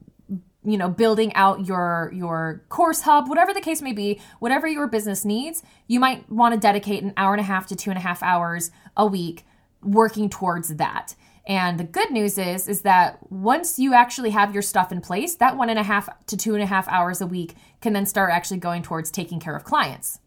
you 0.64 0.78
know 0.78 0.90
building 0.90 1.34
out 1.36 1.66
your 1.66 2.12
your 2.14 2.64
course 2.68 3.02
hub 3.02 3.30
whatever 3.30 3.54
the 3.54 3.62
case 3.62 3.82
may 3.82 3.94
be 3.94 4.20
whatever 4.40 4.68
your 4.68 4.88
business 4.88 5.24
needs 5.24 5.64
you 5.88 6.02
might 6.02 6.30
want 6.30 6.54
to 6.54 6.60
dedicate 6.60 7.02
an 7.02 7.14
hour 7.16 7.34
and 7.34 7.40
a 7.40 7.46
half 7.46 7.66
to 7.66 7.78
two 7.78 7.90
and 7.90 7.98
a 7.98 8.02
half 8.02 8.22
hours 8.22 8.70
a 8.98 9.06
week 9.06 9.46
working 9.82 10.30
towards 10.30 10.76
that. 10.76 11.16
And 11.48 11.80
the 11.80 11.84
good 11.84 12.12
news 12.12 12.38
is 12.38 12.68
is 12.68 12.82
that 12.82 13.20
once 13.32 13.80
you 13.80 13.94
actually 13.94 14.32
have 14.32 14.54
your 14.54 14.62
stuff 14.62 14.92
in 14.92 15.02
place 15.02 15.36
that 15.36 15.58
one 15.58 15.70
and 15.70 15.80
a 15.80 15.84
half 15.84 16.10
to 16.28 16.38
two 16.38 16.54
and 16.54 16.62
a 16.62 16.68
half 16.68 16.88
hours 16.90 17.22
a 17.22 17.28
week 17.28 17.56
can 17.82 17.94
then 17.94 18.06
start 18.06 18.32
actually 18.32 18.60
going 18.60 18.84
towards 18.84 19.10
taking 19.10 19.40
care 19.40 19.56
of 19.56 19.64
clients. 19.64 20.20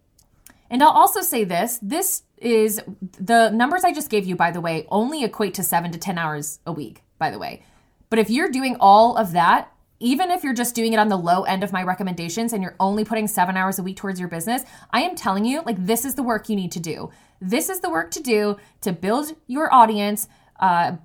And 0.71 0.83
i'll 0.83 0.91
also 0.91 1.21
say 1.21 1.45
this 1.45 1.79
this 1.83 2.23
is 2.43 2.81
the 3.19 3.51
numbers 3.51 3.85
i 3.85 3.93
just 3.93 4.11
gave 4.11 4.27
you 4.27 4.37
by 4.37 4.51
the 4.51 4.61
way 4.61 4.87
only 4.91 5.25
equate 5.25 5.55
to 5.55 5.63
seven 5.63 5.91
to 5.91 5.99
ten 5.99 6.19
hours 6.19 6.59
a 6.67 6.73
week 6.73 7.03
by 7.19 7.31
the 7.31 7.39
way 7.39 7.63
but 8.11 8.19
if 8.19 8.29
you're 8.29 8.51
doing 8.51 8.77
all 8.81 9.17
of 9.17 9.33
that 9.33 9.73
even 10.03 10.33
if 10.33 10.43
you're 10.43 10.53
just 10.53 10.75
doing 10.75 10.93
it 10.93 10.99
on 10.99 11.09
the 11.09 11.17
low 11.17 11.45
end 11.45 11.63
of 11.63 11.73
my 11.73 11.83
recommendations 11.85 12.53
and 12.53 12.61
you're 12.61 12.75
only 12.81 13.05
putting 13.05 13.29
seven 13.29 13.57
hours 13.57 13.79
a 13.79 13.85
week 13.85 13.97
towards 13.97 14.19
your 14.19 14.29
business, 14.29 14.65
I 14.91 15.03
am 15.03 15.15
telling 15.15 15.45
you, 15.45 15.63
like, 15.65 15.87
this 15.87 16.05
is 16.05 16.17
the 16.17 16.25
work 16.25 16.49
you 16.49 16.57
need 16.57 16.73
to 16.73 16.81
do. 16.81 17.11
This 17.41 17.69
is 17.69 17.81
the 17.81 17.89
work 17.89 18.11
to 18.13 18.21
do 18.21 18.57
to 18.81 18.93
build 18.93 19.37
your 19.47 19.73
audience, 19.73 20.27
uh, 20.59 20.97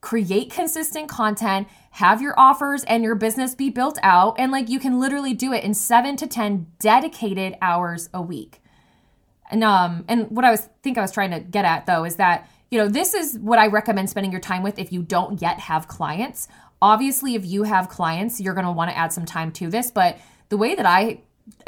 create 0.00 0.50
consistent 0.50 1.08
content, 1.08 1.68
have 1.90 2.22
your 2.22 2.38
offers 2.38 2.82
and 2.84 3.04
your 3.04 3.14
business 3.14 3.54
be 3.54 3.68
built 3.68 3.98
out. 4.02 4.34
And 4.38 4.50
like, 4.50 4.70
you 4.70 4.80
can 4.80 4.98
literally 4.98 5.34
do 5.34 5.52
it 5.52 5.62
in 5.62 5.74
seven 5.74 6.16
to 6.16 6.26
10 6.26 6.66
dedicated 6.78 7.56
hours 7.60 8.08
a 8.14 8.22
week. 8.22 8.62
And, 9.50 9.62
um, 9.64 10.04
and 10.08 10.30
what 10.30 10.44
I 10.44 10.50
was 10.50 10.68
think 10.82 10.98
I 10.98 11.02
was 11.02 11.12
trying 11.12 11.30
to 11.30 11.40
get 11.40 11.64
at 11.64 11.86
though 11.86 12.04
is 12.04 12.16
that 12.16 12.48
you 12.70 12.78
know, 12.78 12.88
this 12.88 13.14
is 13.14 13.38
what 13.38 13.58
I 13.58 13.68
recommend 13.68 14.10
spending 14.10 14.32
your 14.32 14.40
time 14.40 14.62
with 14.62 14.78
if 14.78 14.92
you 14.92 15.02
don't 15.02 15.40
yet 15.40 15.60
have 15.60 15.86
clients. 15.86 16.48
Obviously, 16.82 17.34
if 17.34 17.46
you 17.46 17.62
have 17.62 17.88
clients, 17.88 18.40
you're 18.40 18.54
going 18.54 18.66
to 18.66 18.72
want 18.72 18.90
to 18.90 18.96
add 18.96 19.12
some 19.12 19.24
time 19.24 19.52
to 19.52 19.68
this, 19.68 19.90
but 19.90 20.18
the 20.48 20.56
way 20.56 20.74
that 20.74 20.86
I 20.86 21.20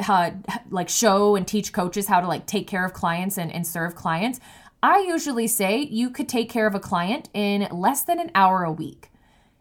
uh, 0.09 0.33
like 0.71 0.89
show 0.89 1.37
and 1.37 1.47
teach 1.47 1.73
coaches 1.73 2.09
how 2.09 2.21
to 2.21 2.27
like 2.27 2.47
take 2.47 2.67
care 2.67 2.85
of 2.85 2.93
clients 2.93 3.39
and, 3.39 3.53
and 3.53 3.67
serve 3.67 3.95
clients, 3.95 4.41
I 4.83 5.01
usually 5.01 5.47
say 5.47 5.81
you 5.81 6.11
could 6.11 6.29
take 6.29 6.51
care 6.51 6.67
of 6.67 6.75
a 6.75 6.81
client 6.81 7.29
in 7.33 7.69
less 7.71 8.03
than 8.03 8.19
an 8.19 8.31
hour 8.35 8.65
a 8.65 8.73
week. 8.73 9.08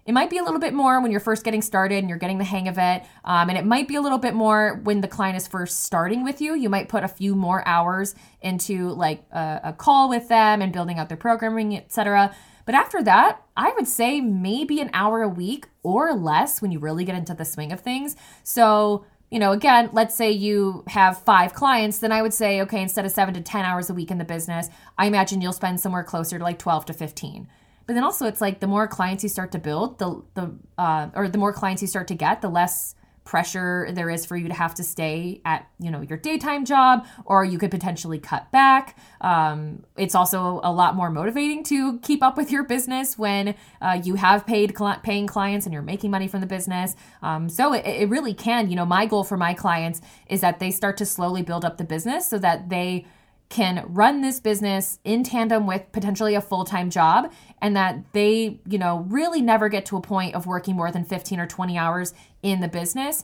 It 0.07 0.13
might 0.13 0.29
be 0.29 0.37
a 0.37 0.43
little 0.43 0.61
bit 0.61 0.73
more 0.73 1.01
when 1.01 1.11
you're 1.11 1.19
first 1.19 1.43
getting 1.43 1.61
started 1.61 1.97
and 1.97 2.07
you're 2.07 2.17
getting 2.17 2.37
the 2.37 2.45
hang 2.45 2.69
of 2.69 2.77
it. 2.77 3.03
Um, 3.25 3.49
and 3.49 3.57
it 3.57 3.65
might 3.65 3.89
be 3.89 3.95
a 3.95 4.01
little 4.01 4.17
bit 4.17 4.33
more 4.33 4.79
when 4.85 5.01
the 5.01 5.07
client 5.07 5.35
is 5.35 5.47
first 5.47 5.83
starting 5.83 6.23
with 6.23 6.39
you. 6.39 6.55
You 6.55 6.69
might 6.69 6.87
put 6.87 7.03
a 7.03 7.09
few 7.09 7.35
more 7.35 7.61
hours 7.67 8.15
into 8.41 8.91
like 8.91 9.25
a, 9.31 9.59
a 9.65 9.73
call 9.73 10.07
with 10.07 10.29
them 10.29 10.61
and 10.61 10.71
building 10.71 10.97
out 10.97 11.09
their 11.09 11.17
programming, 11.17 11.75
etc. 11.75 12.33
But 12.65 12.73
after 12.73 13.03
that, 13.03 13.41
I 13.57 13.73
would 13.73 13.87
say 13.87 14.21
maybe 14.21 14.79
an 14.79 14.89
hour 14.93 15.23
a 15.23 15.29
week 15.29 15.67
or 15.83 16.13
less 16.13 16.61
when 16.61 16.71
you 16.71 16.79
really 16.79 17.03
get 17.03 17.15
into 17.15 17.33
the 17.33 17.45
swing 17.45 17.73
of 17.73 17.81
things. 17.81 18.15
So, 18.43 19.05
you 19.29 19.39
know, 19.39 19.51
again, 19.51 19.89
let's 19.91 20.15
say 20.15 20.31
you 20.31 20.85
have 20.87 21.17
five 21.17 21.53
clients, 21.53 21.99
then 21.99 22.13
I 22.13 22.21
would 22.21 22.33
say, 22.33 22.61
okay, 22.61 22.81
instead 22.81 23.05
of 23.05 23.11
seven 23.11 23.33
to 23.33 23.41
10 23.41 23.65
hours 23.65 23.89
a 23.89 23.93
week 23.93 24.09
in 24.09 24.19
the 24.19 24.25
business, 24.25 24.69
I 24.97 25.07
imagine 25.07 25.41
you'll 25.41 25.51
spend 25.51 25.81
somewhere 25.81 26.03
closer 26.03 26.37
to 26.37 26.43
like 26.45 26.59
12 26.59 26.85
to 26.85 26.93
15. 26.93 27.49
But 27.87 27.93
then 27.93 28.03
also, 28.03 28.27
it's 28.27 28.41
like 28.41 28.59
the 28.59 28.67
more 28.67 28.87
clients 28.87 29.23
you 29.23 29.29
start 29.29 29.51
to 29.53 29.59
build, 29.59 29.97
the 29.97 30.21
the 30.35 30.53
uh, 30.77 31.09
or 31.15 31.29
the 31.29 31.37
more 31.37 31.53
clients 31.53 31.81
you 31.81 31.87
start 31.87 32.07
to 32.09 32.15
get, 32.15 32.41
the 32.41 32.49
less 32.49 32.95
pressure 33.27 33.89
there 33.91 34.09
is 34.09 34.25
for 34.25 34.37
you 34.37 34.47
to 34.47 34.53
have 34.53 34.73
to 34.73 34.83
stay 34.83 35.41
at 35.43 35.67
you 35.79 35.91
know 35.91 35.99
your 35.99 36.17
daytime 36.17 36.63
job 36.63 37.05
or 37.25 37.43
you 37.43 37.59
could 37.59 37.69
potentially 37.69 38.19
cut 38.19 38.49
back. 38.51 38.97
Um, 39.19 39.83
it's 39.97 40.15
also 40.15 40.61
a 40.63 40.71
lot 40.71 40.95
more 40.95 41.09
motivating 41.09 41.63
to 41.65 41.99
keep 41.99 42.23
up 42.23 42.37
with 42.37 42.51
your 42.51 42.63
business 42.63 43.17
when 43.17 43.53
uh, 43.81 43.99
you 44.01 44.15
have 44.15 44.47
paid 44.47 44.77
cl- 44.77 44.99
paying 45.03 45.27
clients 45.27 45.65
and 45.65 45.73
you're 45.73 45.81
making 45.81 46.09
money 46.09 46.29
from 46.29 46.39
the 46.39 46.47
business. 46.47 46.95
Um, 47.21 47.49
so 47.49 47.73
it, 47.73 47.85
it 47.85 48.09
really 48.09 48.33
can 48.33 48.69
you 48.69 48.77
know 48.77 48.85
my 48.85 49.05
goal 49.05 49.25
for 49.25 49.35
my 49.35 49.53
clients 49.53 50.01
is 50.27 50.39
that 50.39 50.59
they 50.59 50.71
start 50.71 50.95
to 50.97 51.05
slowly 51.05 51.41
build 51.41 51.65
up 51.65 51.77
the 51.77 51.83
business 51.83 52.27
so 52.27 52.39
that 52.39 52.69
they 52.69 53.05
can 53.49 53.85
run 53.87 54.21
this 54.21 54.39
business 54.39 54.99
in 55.03 55.23
tandem 55.23 55.65
with 55.65 55.91
potentially 55.91 56.35
a 56.35 56.41
full-time 56.41 56.89
job 56.89 57.31
and 57.61 57.75
that 57.75 58.03
they, 58.13 58.59
you 58.67 58.77
know, 58.77 59.05
really 59.07 59.41
never 59.41 59.69
get 59.69 59.85
to 59.85 59.97
a 59.97 60.01
point 60.01 60.35
of 60.35 60.45
working 60.45 60.75
more 60.75 60.91
than 60.91 61.05
15 61.05 61.39
or 61.39 61.47
20 61.47 61.77
hours 61.77 62.13
in 62.43 62.59
the 62.59 62.67
business 62.67 63.23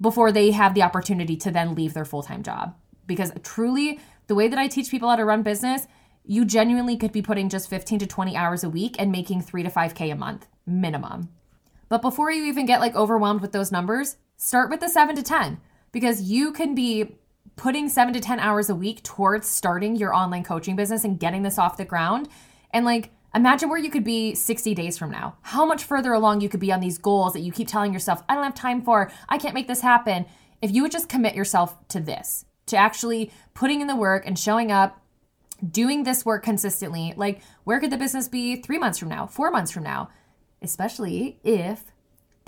before 0.00 0.30
they 0.30 0.52
have 0.52 0.74
the 0.74 0.82
opportunity 0.82 1.36
to 1.36 1.50
then 1.50 1.74
leave 1.74 1.94
their 1.94 2.04
full-time 2.04 2.42
job. 2.42 2.76
Because 3.06 3.32
truly, 3.42 3.98
the 4.26 4.34
way 4.34 4.48
that 4.48 4.58
I 4.58 4.68
teach 4.68 4.90
people 4.90 5.08
how 5.08 5.16
to 5.16 5.24
run 5.24 5.42
business, 5.42 5.86
you 6.24 6.44
genuinely 6.44 6.96
could 6.96 7.12
be 7.12 7.22
putting 7.22 7.48
just 7.48 7.70
15 7.70 8.00
to 8.00 8.06
20 8.06 8.36
hours 8.36 8.64
a 8.64 8.70
week 8.70 8.96
and 8.98 9.10
making 9.10 9.42
3 9.42 9.62
to 9.62 9.70
5k 9.70 10.12
a 10.12 10.16
month 10.16 10.46
minimum. 10.66 11.28
But 11.88 12.02
before 12.02 12.30
you 12.30 12.44
even 12.44 12.66
get 12.66 12.80
like 12.80 12.94
overwhelmed 12.94 13.40
with 13.40 13.52
those 13.52 13.70
numbers, 13.70 14.16
start 14.36 14.70
with 14.70 14.80
the 14.80 14.88
7 14.88 15.14
to 15.16 15.22
10 15.22 15.60
because 15.92 16.22
you 16.22 16.52
can 16.52 16.74
be 16.74 17.16
putting 17.56 17.88
seven 17.88 18.12
to 18.14 18.20
10 18.20 18.38
hours 18.38 18.68
a 18.68 18.74
week 18.74 19.02
towards 19.02 19.48
starting 19.48 19.96
your 19.96 20.14
online 20.14 20.44
coaching 20.44 20.76
business 20.76 21.04
and 21.04 21.18
getting 21.18 21.42
this 21.42 21.58
off 21.58 21.78
the 21.78 21.84
ground. 21.84 22.28
And 22.70 22.84
like, 22.84 23.10
imagine 23.34 23.68
where 23.68 23.78
you 23.78 23.90
could 23.90 24.04
be 24.04 24.34
60 24.34 24.74
days 24.74 24.98
from 24.98 25.10
now. 25.10 25.36
How 25.42 25.64
much 25.64 25.84
further 25.84 26.12
along 26.12 26.42
you 26.42 26.48
could 26.48 26.60
be 26.60 26.72
on 26.72 26.80
these 26.80 26.98
goals 26.98 27.32
that 27.32 27.40
you 27.40 27.52
keep 27.52 27.68
telling 27.68 27.92
yourself, 27.92 28.22
I 28.28 28.34
don't 28.34 28.44
have 28.44 28.54
time 28.54 28.82
for, 28.82 29.10
I 29.28 29.38
can't 29.38 29.54
make 29.54 29.68
this 29.68 29.80
happen. 29.80 30.26
If 30.60 30.70
you 30.70 30.82
would 30.82 30.92
just 30.92 31.08
commit 31.08 31.34
yourself 31.34 31.76
to 31.88 32.00
this, 32.00 32.44
to 32.66 32.76
actually 32.76 33.30
putting 33.54 33.80
in 33.80 33.86
the 33.86 33.96
work 33.96 34.26
and 34.26 34.38
showing 34.38 34.70
up, 34.70 35.00
doing 35.70 36.04
this 36.04 36.24
work 36.26 36.44
consistently, 36.44 37.14
like, 37.16 37.40
where 37.64 37.80
could 37.80 37.90
the 37.90 37.96
business 37.96 38.28
be 38.28 38.56
three 38.56 38.78
months 38.78 38.98
from 38.98 39.08
now, 39.08 39.26
four 39.26 39.50
months 39.50 39.70
from 39.70 39.82
now? 39.82 40.10
Especially 40.60 41.38
if 41.44 41.92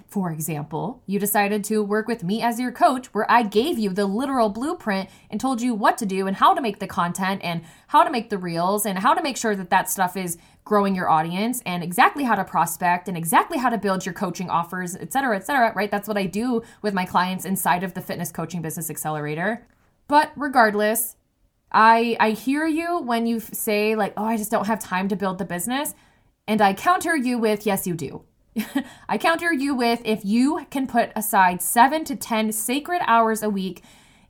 for 0.08 0.32
example, 0.32 1.02
you 1.06 1.18
decided 1.18 1.62
to 1.64 1.82
work 1.84 2.08
with 2.08 2.24
me 2.24 2.40
as 2.42 2.58
your 2.58 2.72
coach, 2.72 3.08
where 3.08 3.30
I 3.30 3.42
gave 3.42 3.78
you 3.78 3.90
the 3.90 4.06
literal 4.06 4.48
blueprint 4.48 5.10
and 5.30 5.38
told 5.38 5.60
you 5.60 5.74
what 5.74 5.98
to 5.98 6.06
do 6.06 6.26
and 6.26 6.36
how 6.36 6.54
to 6.54 6.62
make 6.62 6.78
the 6.78 6.86
content 6.86 7.42
and 7.44 7.62
how 7.88 8.04
to 8.04 8.10
make 8.10 8.30
the 8.30 8.38
reels 8.38 8.86
and 8.86 8.98
how 8.98 9.12
to 9.12 9.22
make 9.22 9.36
sure 9.36 9.54
that 9.54 9.68
that 9.68 9.90
stuff 9.90 10.16
is 10.16 10.38
growing 10.64 10.94
your 10.94 11.10
audience 11.10 11.62
and 11.66 11.82
exactly 11.82 12.24
how 12.24 12.34
to 12.34 12.44
prospect 12.44 13.06
and 13.06 13.18
exactly 13.18 13.58
how 13.58 13.68
to 13.68 13.76
build 13.76 14.06
your 14.06 14.14
coaching 14.14 14.48
offers, 14.48 14.96
et 14.96 15.12
cetera, 15.12 15.36
et 15.36 15.44
cetera, 15.44 15.74
right? 15.74 15.90
That's 15.90 16.08
what 16.08 16.16
I 16.16 16.24
do 16.24 16.62
with 16.80 16.94
my 16.94 17.04
clients 17.04 17.44
inside 17.44 17.84
of 17.84 17.92
the 17.92 18.00
Fitness 18.00 18.32
Coaching 18.32 18.62
Business 18.62 18.88
Accelerator. 18.88 19.66
But 20.08 20.32
regardless, 20.36 21.16
I 21.70 22.16
I 22.18 22.30
hear 22.30 22.66
you 22.66 22.98
when 22.98 23.26
you 23.26 23.40
say 23.40 23.94
like, 23.94 24.14
"Oh, 24.16 24.24
I 24.24 24.38
just 24.38 24.50
don't 24.50 24.66
have 24.66 24.80
time 24.80 25.08
to 25.08 25.16
build 25.16 25.36
the 25.36 25.44
business." 25.44 25.94
And 26.46 26.62
I 26.62 26.72
counter 26.72 27.14
you 27.14 27.38
with, 27.38 27.66
"Yes, 27.66 27.86
you 27.86 27.94
do." 27.94 28.22
I 29.08 29.18
counter 29.18 29.52
you 29.52 29.74
with 29.74 30.00
if 30.04 30.24
you 30.24 30.66
can 30.70 30.86
put 30.86 31.10
aside 31.16 31.62
seven 31.62 32.04
to 32.04 32.16
10 32.16 32.52
sacred 32.52 33.02
hours 33.06 33.42
a 33.42 33.50
week, 33.50 33.82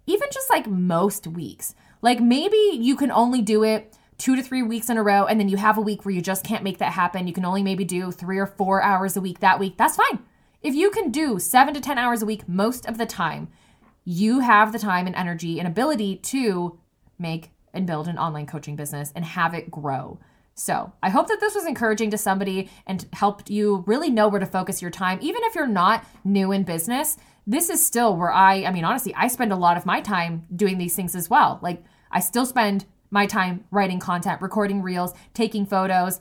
even 0.07 0.29
just 0.33 0.51
like 0.51 0.67
most 0.67 1.27
weeks. 1.27 1.75
Like 2.03 2.21
maybe 2.21 2.71
you 2.75 2.97
can 2.97 3.11
only 3.11 3.43
do 3.43 3.65
it 3.65 3.97
two 4.19 4.35
to 4.35 4.43
three 4.43 4.63
weeks 4.63 4.91
in 4.91 4.97
a 4.97 5.03
row, 5.03 5.27
and 5.27 5.39
then 5.39 5.49
you 5.49 5.57
have 5.57 5.79
a 5.79 5.83
week 5.83 6.05
where 6.05 6.15
you 6.15 6.21
just 6.21 6.45
can't 6.45 6.65
make 6.65 6.79
that 6.79 6.93
happen. 6.93 7.27
You 7.27 7.33
can 7.33 7.45
only 7.45 7.63
maybe 7.63 7.85
do 7.85 8.11
three 8.11 8.39
or 8.39 8.47
four 8.47 8.83
hours 8.83 9.17
a 9.17 9.21
week 9.21 9.39
that 9.41 9.61
week. 9.61 9.77
That's 9.77 9.97
fine. 9.97 10.21
If 10.61 10.75
you 10.75 10.91
can 10.91 11.11
do 11.11 11.39
seven 11.39 11.73
to 11.75 11.81
10 11.81 11.99
hours 11.99 12.21
a 12.21 12.27
week 12.27 12.49
most 12.49 12.85
of 12.87 12.99
the 12.99 13.07
time, 13.07 13.49
you 14.05 14.41
have 14.41 14.73
the 14.73 14.79
time 14.79 15.07
and 15.07 15.15
energy 15.15 15.59
and 15.59 15.69
ability 15.69 16.17
to 16.17 16.79
make 17.19 17.51
and 17.73 17.87
build 17.87 18.09
an 18.09 18.19
online 18.19 18.47
coaching 18.47 18.75
business 18.75 19.13
and 19.15 19.25
have 19.25 19.55
it 19.55 19.71
grow. 19.71 20.19
So 20.59 20.93
I 21.05 21.11
hope 21.11 21.29
that 21.29 21.39
this 21.39 21.55
was 21.55 21.67
encouraging 21.67 22.11
to 22.11 22.19
somebody 22.19 22.69
and 22.85 23.07
helped 23.13 23.49
you 23.49 23.85
really 23.87 24.11
know 24.11 24.27
where 24.27 24.41
to 24.41 24.47
focus 24.47 24.83
your 24.83 24.91
time. 24.91 25.21
Even 25.23 25.43
if 25.45 25.55
you're 25.55 25.69
not 25.69 26.05
new 26.25 26.51
in 26.51 26.65
business, 26.65 27.17
this 27.47 27.71
is 27.71 27.85
still 27.85 28.17
where 28.17 28.33
I, 28.33 28.65
I 28.65 28.73
mean, 28.73 28.85
honestly, 28.85 29.15
I 29.15 29.29
spend 29.29 29.53
a 29.53 29.57
lot 29.57 29.77
of 29.77 29.87
my 29.87 30.01
time 30.01 30.47
doing 30.55 30.77
these 30.77 30.97
things 30.97 31.15
as 31.15 31.31
well. 31.31 31.61
Like 31.63 31.85
I 32.11 32.19
still 32.19 32.45
spend 32.45 32.87
my 33.11 33.25
time 33.25 33.65
writing 33.71 34.01
content, 34.01 34.43
recording 34.43 34.83
reels, 34.83 35.15
taking 35.33 35.65
photos, 35.65 36.21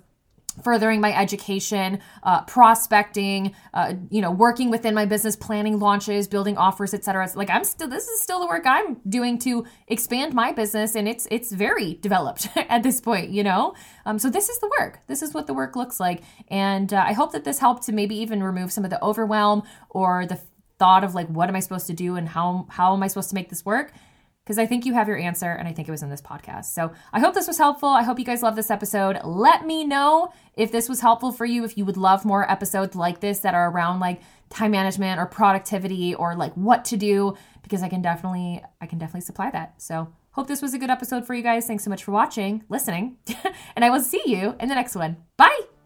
furthering 0.64 1.02
my 1.02 1.16
education, 1.16 2.00
uh, 2.24 2.44
prospecting, 2.44 3.54
uh, 3.74 3.94
you 4.10 4.22
know, 4.22 4.32
working 4.32 4.70
within 4.70 4.94
my 4.94 5.06
business, 5.06 5.36
planning 5.36 5.80
launches, 5.80 6.28
building 6.28 6.58
offers, 6.58 6.94
etc. 6.94 7.30
Like 7.36 7.50
I'm 7.50 7.64
still, 7.64 7.88
this 7.88 8.08
is 8.08 8.22
still 8.22 8.40
the 8.40 8.48
work 8.48 8.64
I'm 8.66 8.98
doing 9.08 9.40
to 9.40 9.66
expand 9.88 10.34
my 10.34 10.52
business, 10.52 10.96
and 10.96 11.08
it's 11.08 11.28
it's 11.32 11.52
very 11.52 11.96
developed 11.96 12.48
at 12.56 12.84
this 12.84 13.02
point, 13.02 13.30
you 13.30 13.44
know. 13.44 13.74
Um, 14.06 14.20
so 14.20 14.30
this 14.30 14.50
is 14.50 14.60
the 14.60 14.72
work. 14.80 15.00
This 15.08 15.22
is 15.22 15.34
what 15.34 15.48
the 15.48 15.54
work 15.54 15.76
looks 15.76 16.00
like, 16.00 16.24
and 16.50 16.94
uh, 16.94 17.04
I 17.06 17.14
hope 17.14 17.32
that 17.34 17.44
this 17.44 17.60
helped 17.60 17.84
to 17.84 17.92
maybe 17.92 18.16
even 18.16 18.44
remove 18.44 18.72
some 18.72 18.84
of 18.84 18.90
the 18.90 19.04
overwhelm 19.04 19.64
or 19.90 20.26
the 20.26 20.40
thought 20.80 21.04
of 21.04 21.16
like 21.16 21.28
what 21.28 21.50
am 21.50 21.56
I 21.56 21.60
supposed 21.60 21.88
to 21.88 21.94
do 21.94 22.16
and 22.16 22.30
how 22.30 22.68
how 22.70 22.94
am 22.94 23.04
I 23.04 23.08
supposed 23.08 23.30
to 23.30 23.36
make 23.36 23.50
this 23.50 23.66
work 23.66 23.92
because 24.48 24.58
I 24.58 24.66
think 24.66 24.86
you 24.86 24.94
have 24.94 25.10
your 25.10 25.18
answer, 25.18 25.52
and 25.52 25.68
I 25.68 25.74
think 25.74 25.90
it 25.90 25.92
was 25.92 26.02
in 26.04 26.10
this 26.10 26.22
podcast. 26.22 26.68
So 26.68 26.94
I 27.12 27.20
hope 27.20 27.34
this 27.34 27.48
was 27.48 27.58
helpful. 27.58 27.90
I 27.90 28.04
hope 28.04 28.18
you 28.18 28.24
guys 28.24 28.42
love 28.42 28.56
this 28.56 28.72
episode. 28.72 29.20
Let 29.26 29.68
me 29.68 29.84
know 29.84 30.32
if 30.54 30.72
this 30.72 30.88
was 30.88 31.02
helpful 31.02 31.34
for 31.34 31.44
you, 31.44 31.66
if 31.66 31.78
you 31.78 31.84
would 31.84 31.98
love 31.98 32.24
more 32.24 32.50
episodes 32.50 32.96
like 32.96 33.20
this 33.20 33.40
that 33.40 33.54
are 33.54 33.70
around 33.70 34.00
like 34.00 34.22
time 34.50 34.72
management 34.72 35.20
or 35.20 35.26
productivity 35.26 36.16
or 36.16 36.34
like 36.34 36.54
what 36.54 36.86
to 36.86 36.96
do, 36.96 37.36
because 37.62 37.84
I 37.84 37.90
can 37.90 38.02
definitely, 38.02 38.64
I 38.80 38.86
can 38.86 39.00
definitely 39.00 39.22
supply 39.22 39.52
that. 39.52 39.82
So 39.82 40.14
hope 40.32 40.48
this 40.48 40.62
was 40.62 40.74
a 40.74 40.80
good 40.80 40.90
episode 40.90 41.28
for 41.28 41.34
you 41.34 41.44
guys. 41.44 41.68
Thanks 41.68 41.84
so 41.84 41.90
much 41.90 42.06
for 42.06 42.12
watching, 42.12 42.64
listening, 42.70 43.18
and 43.76 43.84
I 43.84 43.90
will 43.90 44.02
see 44.02 44.24
you 44.28 44.56
in 44.62 44.70
the 44.70 44.76
next 44.76 44.96
one. 44.96 45.18
Bye. 45.36 45.77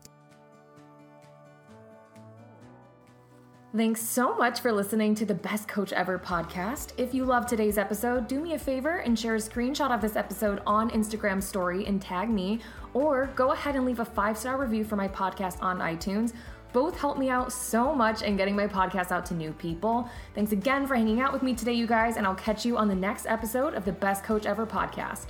Thanks 3.74 4.02
so 4.02 4.36
much 4.36 4.60
for 4.60 4.74
listening 4.74 5.16
to 5.16 5.26
the 5.26 5.34
Best 5.34 5.70
Coach 5.70 5.94
Ever 5.94 6.20
podcast. 6.20 6.92
If 6.98 7.14
you 7.14 7.24
love 7.24 7.46
today's 7.46 7.78
episode, 7.78 8.28
do 8.28 8.42
me 8.42 8.54
a 8.54 8.60
favor 8.60 8.98
and 8.98 9.18
share 9.18 9.36
a 9.36 9.38
screenshot 9.38 9.92
of 9.92 10.02
this 10.02 10.18
episode 10.18 10.62
on 10.68 10.90
Instagram 10.90 11.42
story 11.42 11.86
and 11.86 12.02
tag 12.02 12.30
me, 12.30 12.60
or 12.94 13.28
go 13.34 13.54
ahead 13.54 13.78
and 13.78 13.86
leave 13.86 14.02
a 14.02 14.06
five 14.06 14.38
star 14.38 14.58
review 14.58 14.84
for 14.84 14.98
my 14.98 15.08
podcast 15.08 15.64
on 15.64 15.80
iTunes. 15.80 16.34
Both 16.74 17.00
help 17.00 17.18
me 17.18 17.30
out 17.30 17.54
so 17.54 17.96
much 17.96 18.24
in 18.24 18.36
getting 18.36 18.58
my 18.58 18.68
podcast 18.68 19.10
out 19.10 19.26
to 19.28 19.34
new 19.34 19.54
people. 19.54 20.10
Thanks 20.36 20.52
again 20.52 20.86
for 20.86 20.96
hanging 20.96 21.22
out 21.22 21.32
with 21.32 21.42
me 21.42 21.54
today, 21.54 21.74
you 21.74 21.88
guys, 21.88 22.18
and 22.18 22.28
I'll 22.28 22.36
catch 22.36 22.66
you 22.66 22.76
on 22.76 22.90
the 22.90 22.96
next 22.96 23.26
episode 23.26 23.74
of 23.74 23.86
the 23.86 23.94
Best 23.94 24.26
Coach 24.26 24.46
Ever 24.46 24.66
podcast. 24.66 25.28